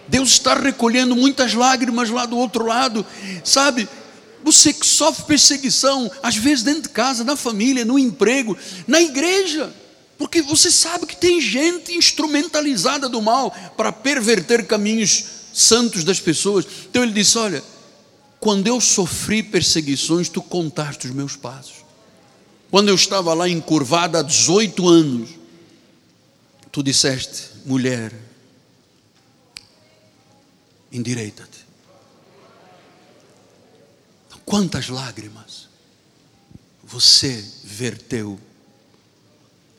[0.07, 3.05] Deus está recolhendo muitas lágrimas lá do outro lado,
[3.43, 3.87] sabe?
[4.43, 9.71] Você que sofre perseguição, às vezes dentro de casa, na família, no emprego, na igreja,
[10.17, 15.23] porque você sabe que tem gente instrumentalizada do mal para perverter caminhos
[15.53, 16.65] santos das pessoas.
[16.89, 17.63] Então ele disse: Olha,
[18.41, 21.85] quando eu sofri perseguições, tu contaste os meus passos.
[22.71, 25.29] Quando eu estava lá encurvada há 18 anos,
[26.71, 28.11] tu disseste, mulher,
[30.91, 31.61] endireita-te.
[34.43, 35.69] Quantas lágrimas
[36.83, 38.39] você verteu.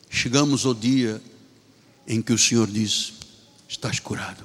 [0.09, 1.21] Chegamos ao dia
[2.07, 3.13] em que o Senhor diz:
[3.67, 4.43] Estás curado,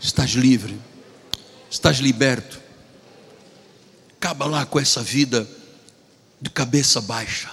[0.00, 0.78] estás livre
[1.70, 2.57] estás liberto.
[4.20, 5.48] Acaba lá com essa vida
[6.40, 7.48] de cabeça baixa.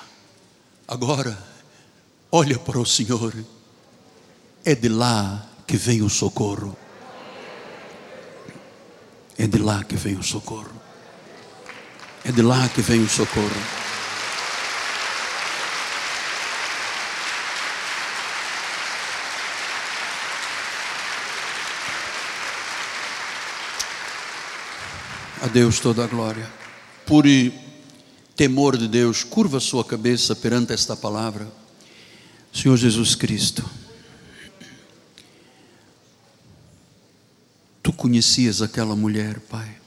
[0.87, 1.37] Agora,
[2.31, 3.33] olha para o Senhor.
[4.63, 6.75] É de lá que vem o socorro.
[9.37, 10.81] É de lá que vem o socorro.
[12.23, 13.84] É de lá que vem o socorro.
[25.45, 26.51] A Deus toda a glória.
[27.05, 27.23] Por
[28.35, 31.47] temor de Deus, curva sua cabeça perante esta palavra.
[32.51, 33.63] Senhor Jesus Cristo,
[37.83, 39.77] tu conhecias aquela mulher, Pai.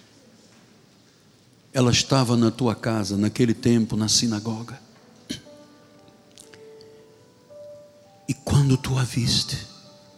[1.73, 4.81] Ela estava na tua casa naquele tempo, na sinagoga.
[8.29, 9.59] E quando tu a viste,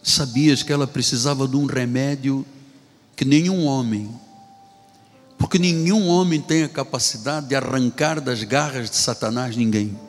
[0.03, 2.45] sabias que ela precisava de um remédio
[3.15, 4.07] que nenhum homem
[5.41, 9.99] porque nenhum homem tem a capacidade de arrancar das garras de Satanás ninguém.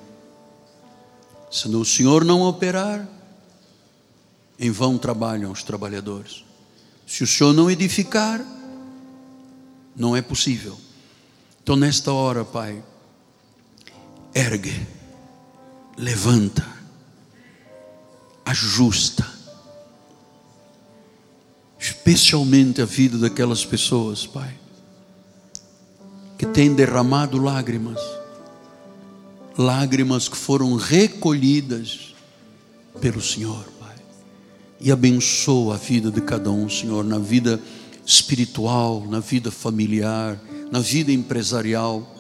[1.51, 3.09] Se o Senhor não operar,
[4.59, 6.45] em vão trabalham os trabalhadores.
[7.07, 8.45] Se o Senhor não edificar,
[9.97, 10.79] não é possível.
[11.63, 12.85] Então, nesta hora, Pai,
[14.35, 14.87] ergue,
[15.97, 16.67] levanta,
[18.45, 19.27] ajusta,
[21.79, 24.61] especialmente a vida daquelas pessoas, Pai
[26.43, 28.01] que tem derramado lágrimas,
[29.56, 32.16] lágrimas que foram recolhidas
[33.01, 33.94] pelo Senhor, Pai.
[34.81, 37.60] E abençoa a vida de cada um, Senhor, na vida
[38.05, 40.36] espiritual, na vida familiar,
[40.69, 42.12] na vida empresarial.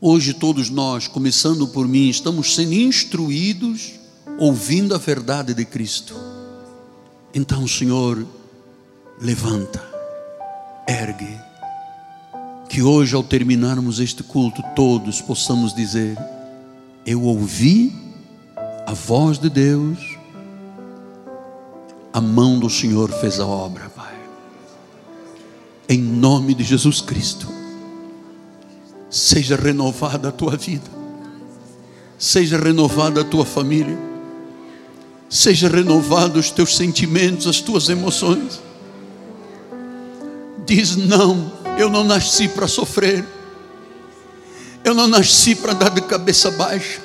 [0.00, 3.92] Hoje todos nós, começando por mim, estamos sendo instruídos
[4.36, 6.16] ouvindo a verdade de Cristo.
[7.32, 8.26] Então, Senhor,
[9.20, 9.80] levanta,
[10.88, 11.49] ergue,
[12.70, 16.16] Que hoje, ao terminarmos este culto, todos possamos dizer:
[17.04, 17.92] Eu ouvi
[18.86, 19.98] a voz de Deus,
[22.12, 24.14] a mão do Senhor fez a obra, Pai.
[25.88, 27.48] Em nome de Jesus Cristo,
[29.10, 30.88] seja renovada a tua vida,
[32.16, 33.98] seja renovada a tua família,
[35.28, 38.62] seja renovado os teus sentimentos, as tuas emoções.
[40.64, 43.24] Diz não eu não nasci para sofrer.
[44.84, 47.00] Eu não nasci para andar de cabeça baixa.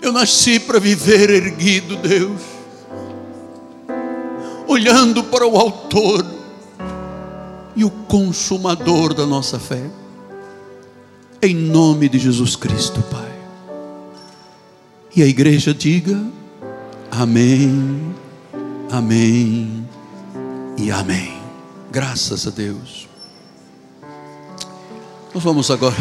[0.00, 2.40] Eu nasci para viver erguido, Deus.
[4.66, 6.26] Olhando para o Autor
[7.76, 9.88] e o Consumador da nossa fé.
[11.40, 13.32] Em nome de Jesus Cristo, Pai.
[15.14, 16.20] E a igreja diga:
[17.10, 18.14] Amém,
[18.90, 19.88] Amém
[20.76, 21.40] e Amém.
[21.90, 23.11] Graças a Deus.
[25.34, 25.96] Nós vamos agora.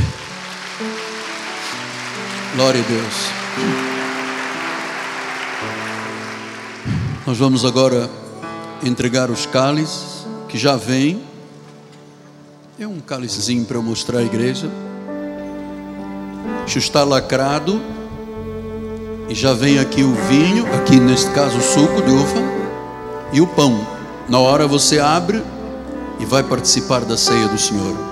[2.54, 3.16] Glória a Deus.
[7.26, 8.10] Nós vamos agora
[8.84, 11.24] entregar os cálices que já vem.
[12.78, 14.70] É um cálicezinho para mostrar à igreja.
[16.68, 17.82] Isso está lacrado.
[19.30, 22.42] E já vem aqui o vinho, aqui neste caso o suco de uva
[23.32, 23.88] e o pão.
[24.28, 25.42] Na hora você abre
[26.20, 28.11] e vai participar da ceia do Senhor.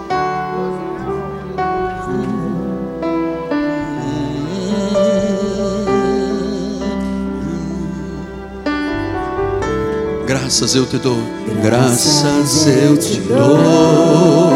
[10.39, 11.21] Graças eu te dou,
[11.61, 14.48] graças eu te dou,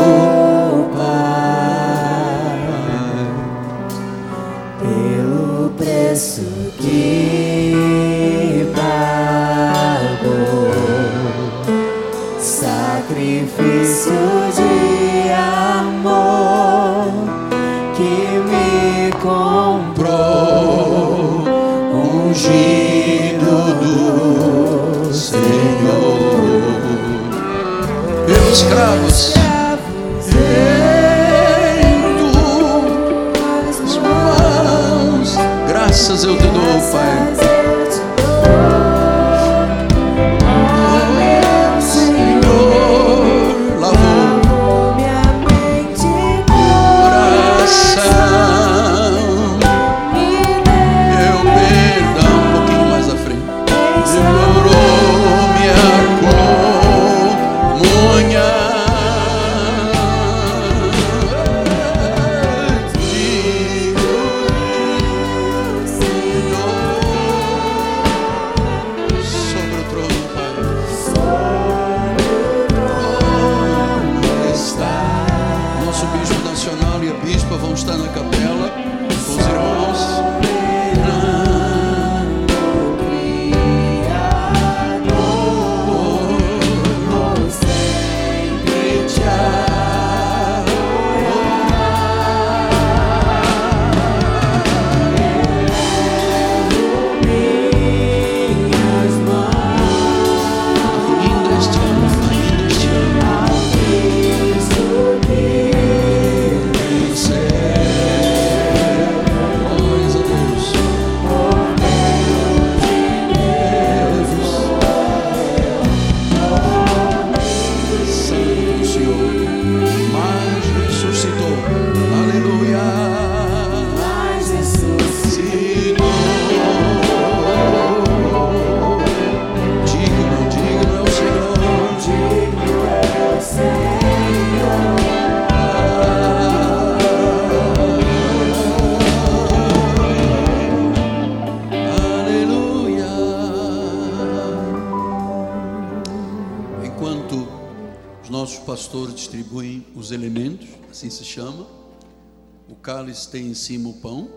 [153.34, 154.30] tem em cima o pão,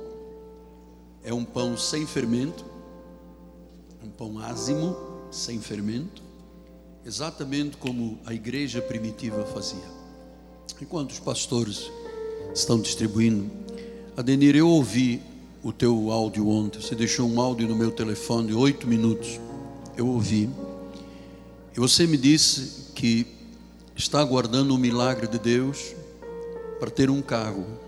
[1.23, 2.64] é um pão sem fermento,
[4.02, 4.97] um pão ázimo,
[5.31, 6.23] sem fermento,
[7.05, 9.85] exatamente como a igreja primitiva fazia.
[10.81, 11.90] Enquanto os pastores
[12.55, 13.51] estão distribuindo,
[14.16, 15.20] Adenir, eu ouvi
[15.62, 16.81] o teu áudio ontem.
[16.81, 19.39] Você deixou um áudio no meu telefone oito minutos.
[19.94, 20.48] Eu ouvi.
[21.77, 23.27] E você me disse que
[23.94, 25.94] está aguardando o milagre de Deus
[26.81, 27.85] para ter um carro.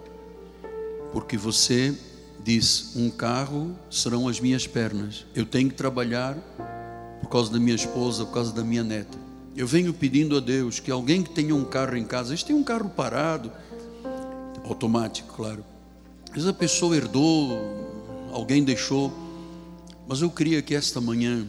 [1.13, 1.95] Porque você
[2.43, 5.27] diz: um carro serão as minhas pernas.
[5.35, 6.37] Eu tenho que trabalhar
[7.21, 9.19] por causa da minha esposa, por causa da minha neta.
[9.57, 12.55] Eu venho pedindo a Deus que alguém que tenha um carro em casa, eles têm
[12.55, 13.51] um carro parado,
[14.65, 15.65] automático, claro.
[16.29, 17.59] Às vezes a pessoa herdou,
[18.33, 19.13] alguém deixou,
[20.07, 21.47] mas eu queria que esta manhã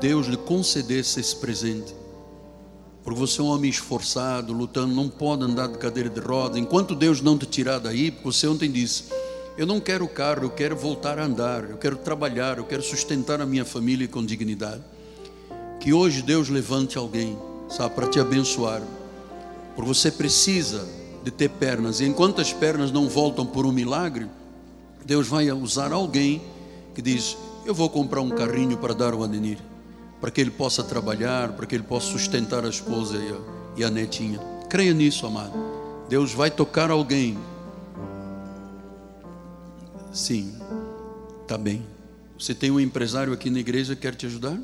[0.00, 1.94] Deus lhe concedesse esse presente.
[3.08, 6.58] Porque você é um homem esforçado, lutando, não pode andar de cadeira de rodas.
[6.58, 9.04] Enquanto Deus não te tirar daí, porque você ontem disse:
[9.56, 13.40] Eu não quero carro, eu quero voltar a andar, eu quero trabalhar, eu quero sustentar
[13.40, 14.82] a minha família com dignidade.
[15.80, 17.38] Que hoje Deus levante alguém,
[17.70, 18.82] sabe, para te abençoar.
[19.74, 20.86] Porque você precisa
[21.24, 22.00] de ter pernas.
[22.00, 24.26] E enquanto as pernas não voltam por um milagre,
[25.02, 26.42] Deus vai usar alguém
[26.94, 29.56] que diz: Eu vou comprar um carrinho para dar ao Adenir,
[30.20, 33.38] para que ele possa trabalhar, para que ele possa sustentar a esposa e a,
[33.78, 34.40] e a netinha.
[34.68, 35.52] Creia nisso, amado.
[36.08, 37.38] Deus vai tocar alguém.
[40.12, 40.58] Sim,
[41.42, 41.86] está bem.
[42.38, 44.58] Você tem um empresário aqui na igreja que quer te ajudar?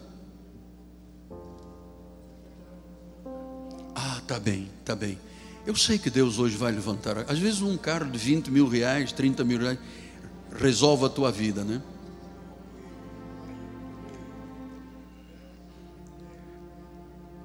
[4.26, 5.18] tá bem, tá bem.
[5.66, 7.18] Eu sei que Deus hoje vai levantar.
[7.30, 9.78] Às vezes um carro de 20 mil reais, 30 mil reais,
[10.58, 11.80] resolve a tua vida, né?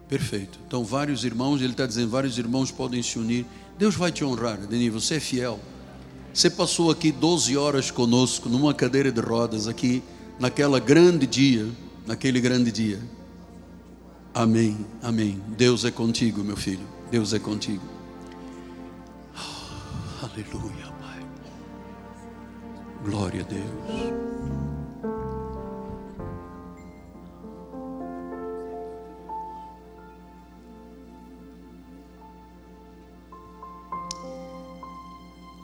[0.10, 0.60] Perfeito.
[0.68, 3.46] Então, vários irmãos, ele está dizendo, vários irmãos podem se unir.
[3.78, 5.60] Deus vai te honrar, Denis, você é fiel.
[6.34, 10.02] Você passou aqui 12 horas conosco, numa cadeira de rodas, aqui,
[10.40, 11.68] naquela grande dia,
[12.08, 13.00] naquele grande dia.
[14.34, 15.42] Amém, amém.
[15.50, 16.88] Deus é contigo, meu filho.
[17.12, 17.84] Deus é contigo.
[19.36, 21.26] Oh, aleluia, Pai.
[23.04, 24.29] Glória a Deus.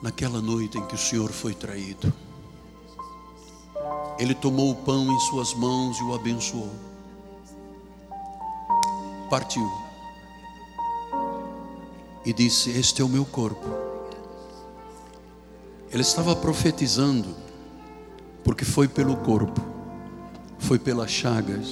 [0.02, 2.14] Naquela noite em que o Senhor foi traído,
[4.20, 6.72] Ele tomou o pão em Suas mãos e o abençoou
[9.30, 9.70] partiu
[12.26, 13.66] e disse: Este é o meu corpo.
[15.92, 17.36] Ele estava profetizando,
[18.44, 19.62] porque foi pelo corpo,
[20.58, 21.68] foi pelas chagas,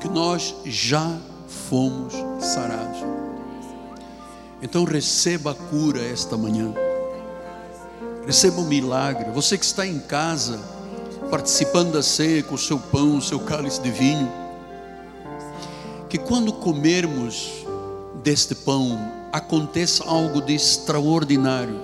[0.00, 1.18] que nós já
[1.68, 3.19] fomos sarados.
[4.62, 6.74] Então receba a cura esta manhã,
[8.26, 9.30] receba o milagre.
[9.30, 10.60] Você que está em casa,
[11.30, 14.30] participando da ceia com o seu pão, o seu cálice de vinho,
[16.08, 17.64] que quando comermos
[18.22, 18.98] deste pão,
[19.32, 21.80] aconteça algo de extraordinário.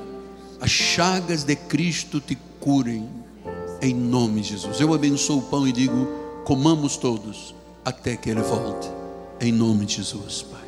[0.60, 3.08] As chagas de Cristo te curem,
[3.80, 4.80] em nome de Jesus.
[4.80, 6.08] Eu abençoo o pão e digo:
[6.44, 7.54] comamos todos,
[7.84, 8.90] até que Ele volte,
[9.40, 10.65] em nome de Jesus, Pai.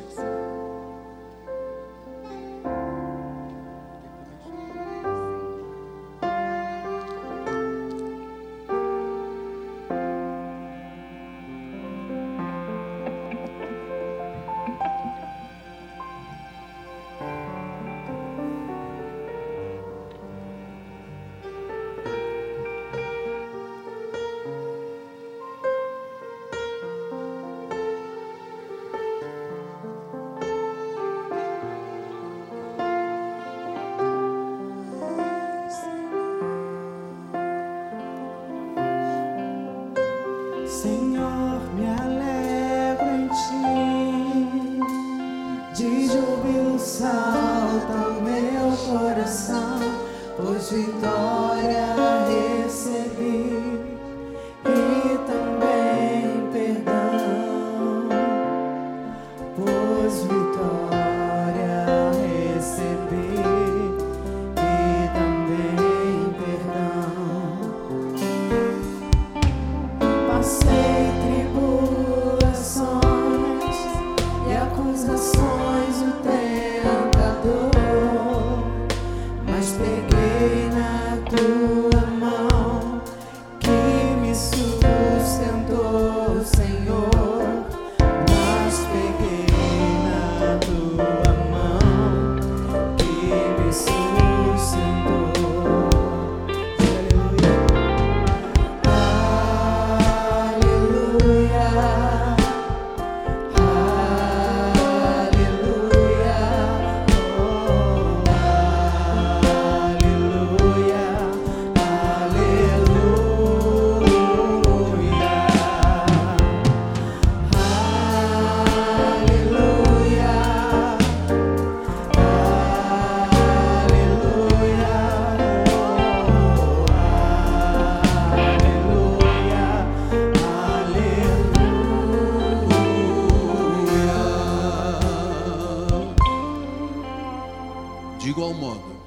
[138.29, 139.01] Igual modo,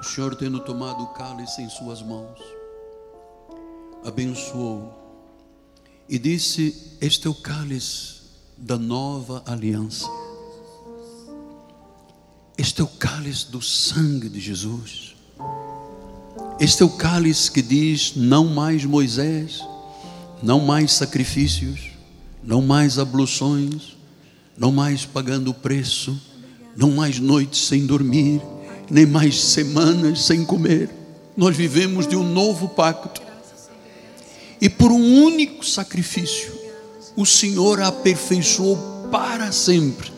[0.00, 2.40] o Senhor tendo tomado o cálice em suas mãos,
[4.04, 4.92] abençoou
[6.08, 8.22] e disse: Este é o cálice
[8.56, 10.06] da nova aliança.
[12.56, 15.14] Este é o cálice do sangue de Jesus.
[16.58, 19.62] Este é o cálice que diz: não mais Moisés,
[20.42, 21.90] não mais sacrifícios,
[22.42, 23.96] não mais abluções,
[24.56, 26.18] não mais pagando o preço,
[26.76, 28.40] não mais noites sem dormir,
[28.90, 30.90] nem mais semanas sem comer.
[31.36, 33.22] Nós vivemos de um novo pacto.
[34.60, 36.52] E por um único sacrifício,
[37.16, 38.76] o Senhor aperfeiçoou
[39.10, 40.12] para sempre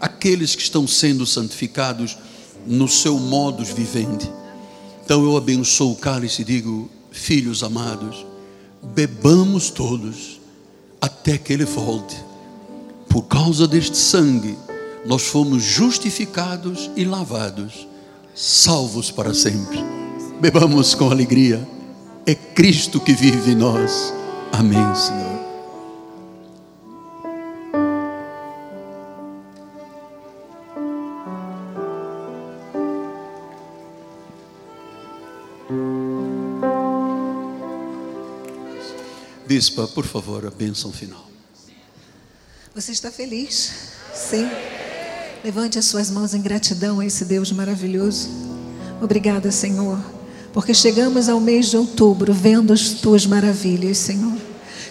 [0.00, 2.16] aqueles que estão sendo santificados
[2.66, 4.30] no seu modus vivendi.
[5.04, 8.24] Então eu abençoo o cálice e digo: Filhos amados,
[8.94, 10.40] bebamos todos
[11.00, 12.16] até que Ele volte.
[13.08, 14.56] Por causa deste sangue,
[15.04, 17.86] nós fomos justificados e lavados,
[18.34, 19.78] salvos para sempre.
[20.40, 21.66] Bebamos com alegria.
[22.26, 24.12] É Cristo que vive em nós.
[24.52, 25.40] Amém, Senhor.
[39.46, 41.28] Bispa, por favor, a bênção final.
[42.74, 43.72] Você está feliz?
[44.14, 44.48] Sim.
[45.42, 48.28] Levante as suas mãos em gratidão a esse Deus maravilhoso.
[49.00, 49.98] Obrigada, Senhor,
[50.52, 54.36] porque chegamos ao mês de outubro vendo as tuas maravilhas, Senhor.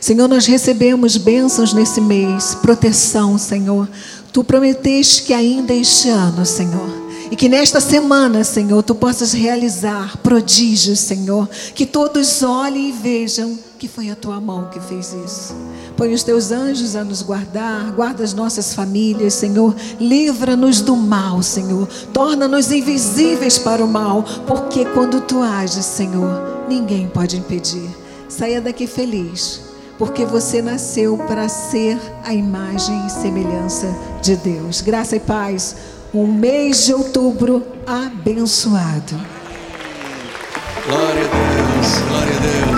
[0.01, 3.88] Senhor, nós recebemos bênçãos nesse mês, proteção, Senhor.
[4.34, 6.89] Tu prometeste que ainda este ano, Senhor,
[7.30, 11.47] e que nesta semana, Senhor, tu possas realizar prodígios, Senhor.
[11.76, 15.53] Que todos olhem e vejam que foi a tua mão que fez isso.
[15.99, 19.76] Põe os teus anjos a nos guardar, guarda as nossas famílias, Senhor.
[19.99, 21.89] Livra-nos do mal, Senhor.
[22.13, 27.89] Torna-nos invisíveis para o mal, porque quando tu ages, Senhor, ninguém pode impedir.
[28.30, 29.59] Saia daqui feliz,
[29.97, 34.80] porque você nasceu para ser a imagem e semelhança de Deus.
[34.80, 35.76] Graça e paz
[36.13, 39.19] um mês de outubro abençoado.
[40.88, 42.68] Glória a Deus, glória a Deus.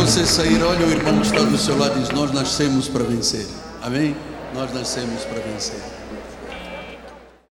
[0.00, 3.04] Você sair, olha o irmão que está do seu lado e diz: Nós nascemos para
[3.04, 3.46] vencer.
[3.82, 4.16] Amém?
[4.54, 5.99] Nós nascemos para vencer.